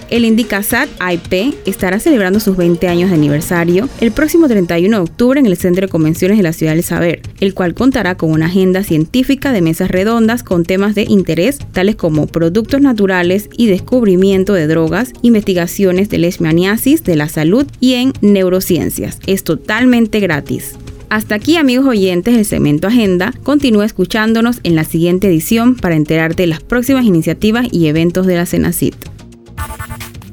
El 0.08 0.24
Indicasat 0.24 0.88
IP 1.00 1.54
estará 1.66 1.98
celebrando 1.98 2.38
sus 2.38 2.56
20 2.56 2.86
años 2.86 3.10
de 3.10 3.16
aniversario 3.16 3.88
el 4.00 4.12
próximo 4.12 4.46
31 4.46 4.96
de 4.96 5.02
octubre 5.02 5.40
en 5.40 5.46
el 5.46 5.56
Centro 5.56 5.86
de 5.86 5.90
Convenciones 5.90 6.36
de 6.36 6.44
la 6.44 6.52
Ciudad 6.52 6.74
del 6.74 6.84
Saber, 6.84 7.22
el 7.40 7.54
cual 7.54 7.74
contará 7.74 8.16
con 8.16 8.30
una 8.30 8.46
agenda 8.46 8.84
científica 8.84 9.50
de 9.50 9.62
mesas 9.62 9.90
redondas 9.90 10.44
con 10.44 10.64
temas 10.64 10.94
de 10.94 11.02
interés 11.02 11.58
tales 11.72 11.96
como 11.96 12.28
productos 12.28 12.80
naturales 12.80 13.50
y 13.56 13.66
descubrimiento 13.66 14.52
de 14.52 14.68
drogas, 14.68 15.12
investigaciones 15.22 16.08
de 16.08 16.18
leishmaniasis, 16.18 17.02
de 17.02 17.16
la 17.16 17.28
salud 17.28 17.66
y 17.80 17.94
en 17.94 18.12
neurociencias. 18.20 19.18
Es 19.26 19.42
totalmente 19.42 20.20
gratis. 20.20 20.74
Hasta 21.08 21.34
aquí 21.34 21.56
amigos 21.56 21.86
oyentes 21.86 22.34
del 22.34 22.44
segmento 22.44 22.86
Agenda, 22.86 23.32
continúa 23.42 23.84
escuchándonos 23.84 24.60
en 24.62 24.76
la 24.76 24.84
siguiente 24.84 25.26
edición 25.26 25.74
para 25.74 25.96
enterarte 25.96 26.44
de 26.44 26.48
las 26.48 26.60
próximas 26.60 27.04
iniciativas 27.04 27.66
y 27.72 27.86
eventos 27.86 28.26
de 28.26 28.36
la 28.36 28.46
CENACIT. 28.46 29.15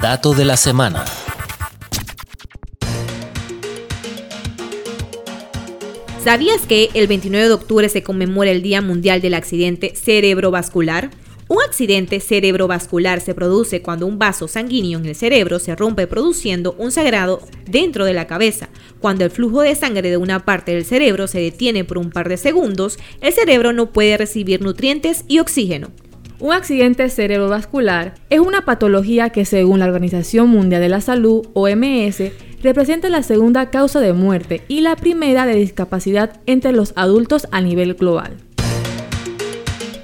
Dato 0.03 0.33
de 0.33 0.43
la 0.43 0.57
semana. 0.57 1.05
¿Sabías 6.21 6.63
que 6.67 6.89
el 6.93 7.07
29 7.07 7.47
de 7.47 7.53
octubre 7.53 7.87
se 7.87 8.03
conmemora 8.03 8.51
el 8.51 8.61
Día 8.61 8.81
Mundial 8.81 9.21
del 9.21 9.33
Accidente 9.33 9.95
Cerebrovascular? 9.95 11.09
Un 11.47 11.61
accidente 11.61 12.19
cerebrovascular 12.19 13.21
se 13.21 13.33
produce 13.33 13.81
cuando 13.81 14.05
un 14.05 14.19
vaso 14.19 14.49
sanguíneo 14.49 14.99
en 14.99 15.05
el 15.05 15.15
cerebro 15.15 15.57
se 15.57 15.73
rompe 15.73 16.05
produciendo 16.05 16.75
un 16.77 16.91
sagrado 16.91 17.39
dentro 17.65 18.03
de 18.03 18.13
la 18.13 18.27
cabeza. 18.27 18.67
Cuando 18.99 19.23
el 19.23 19.31
flujo 19.31 19.61
de 19.61 19.73
sangre 19.73 20.09
de 20.09 20.17
una 20.17 20.43
parte 20.43 20.73
del 20.73 20.83
cerebro 20.83 21.27
se 21.27 21.39
detiene 21.39 21.85
por 21.85 21.97
un 21.97 22.09
par 22.09 22.27
de 22.27 22.35
segundos, 22.35 22.99
el 23.21 23.31
cerebro 23.31 23.71
no 23.71 23.93
puede 23.93 24.17
recibir 24.17 24.61
nutrientes 24.61 25.23
y 25.29 25.39
oxígeno. 25.39 25.91
Un 26.43 26.51
accidente 26.51 27.09
cerebrovascular 27.09 28.15
es 28.29 28.41
una 28.41 28.65
patología 28.65 29.29
que 29.29 29.45
según 29.45 29.79
la 29.79 29.85
Organización 29.85 30.49
Mundial 30.49 30.81
de 30.81 30.89
la 30.89 30.99
Salud, 30.99 31.47
OMS, 31.53 32.21
representa 32.61 33.07
la 33.07 33.23
segunda 33.23 33.69
causa 33.69 34.01
de 34.01 34.11
muerte 34.11 34.61
y 34.67 34.81
la 34.81 34.97
primera 34.97 35.45
de 35.45 35.55
discapacidad 35.55 36.41
entre 36.45 36.73
los 36.73 36.91
adultos 36.97 37.47
a 37.51 37.61
nivel 37.61 37.93
global. 37.93 38.33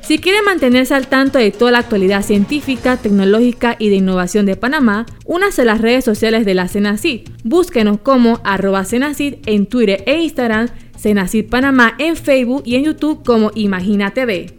Si 0.02 0.18
quiere 0.20 0.42
mantenerse 0.42 0.94
al 0.94 1.08
tanto 1.08 1.40
de 1.40 1.52
toda 1.52 1.72
la 1.72 1.80
actualidad 1.80 2.24
científica, 2.24 2.96
tecnológica 2.96 3.76
y 3.78 3.90
de 3.90 3.98
innovación 3.98 4.46
de 4.46 4.56
Panamá, 4.56 5.08
únase 5.26 5.64
a 5.64 5.66
las 5.66 5.82
redes 5.82 6.06
sociales 6.06 6.46
de 6.46 6.54
la 6.54 6.70
Cenacid. 6.70 7.28
Búsquenos 7.44 8.00
como 8.00 8.40
arroba 8.46 8.86
Cenacid 8.86 9.36
en 9.46 9.66
Twitter 9.66 10.06
e 10.06 10.22
Instagram, 10.22 10.70
Cenacid 10.98 11.50
Panamá 11.50 11.96
en 11.98 12.16
Facebook 12.16 12.64
y 12.66 12.76
en 12.76 12.86
YouTube 12.86 13.26
como 13.26 13.52
Imagina 13.56 14.12
TV. 14.14 14.59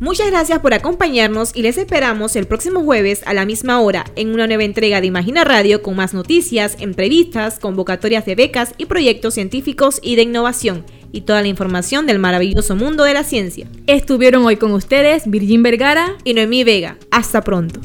Muchas 0.00 0.30
gracias 0.30 0.60
por 0.60 0.72
acompañarnos 0.72 1.52
y 1.54 1.60
les 1.60 1.76
esperamos 1.76 2.34
el 2.34 2.46
próximo 2.46 2.82
jueves 2.82 3.20
a 3.26 3.34
la 3.34 3.44
misma 3.44 3.80
hora 3.80 4.06
en 4.16 4.32
una 4.32 4.46
nueva 4.46 4.64
entrega 4.64 5.02
de 5.02 5.06
Imagina 5.06 5.44
Radio 5.44 5.82
con 5.82 5.94
más 5.94 6.14
noticias, 6.14 6.76
entrevistas, 6.80 7.58
convocatorias 7.58 8.24
de 8.24 8.34
becas 8.34 8.72
y 8.78 8.86
proyectos 8.86 9.34
científicos 9.34 10.00
y 10.02 10.16
de 10.16 10.22
innovación. 10.22 10.84
y 11.12 11.22
toda 11.22 11.42
la 11.42 11.48
información 11.48 12.06
del 12.06 12.20
maravilloso 12.20 12.76
mundo 12.76 13.02
de 13.02 13.14
la 13.14 13.24
ciencia. 13.24 13.66
Estuvieron 13.88 14.46
hoy 14.46 14.54
con 14.54 14.70
ustedes 14.70 15.28
Virgin 15.28 15.60
Vergara 15.60 16.16
y 16.22 16.34
Noemí 16.34 16.62
Vega. 16.62 16.98
Hasta 17.10 17.42
pronto. 17.42 17.80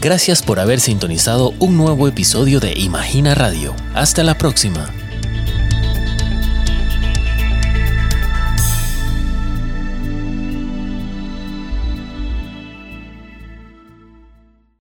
Gracias 0.00 0.42
por 0.42 0.58
haber 0.58 0.80
sintonizado 0.80 1.52
un 1.58 1.76
nuevo 1.76 2.08
episodio 2.08 2.60
de 2.60 2.72
Imagina 2.78 3.34
Radio. 3.34 3.74
Hasta 3.94 4.24
la 4.24 4.38
próxima. 4.38 4.90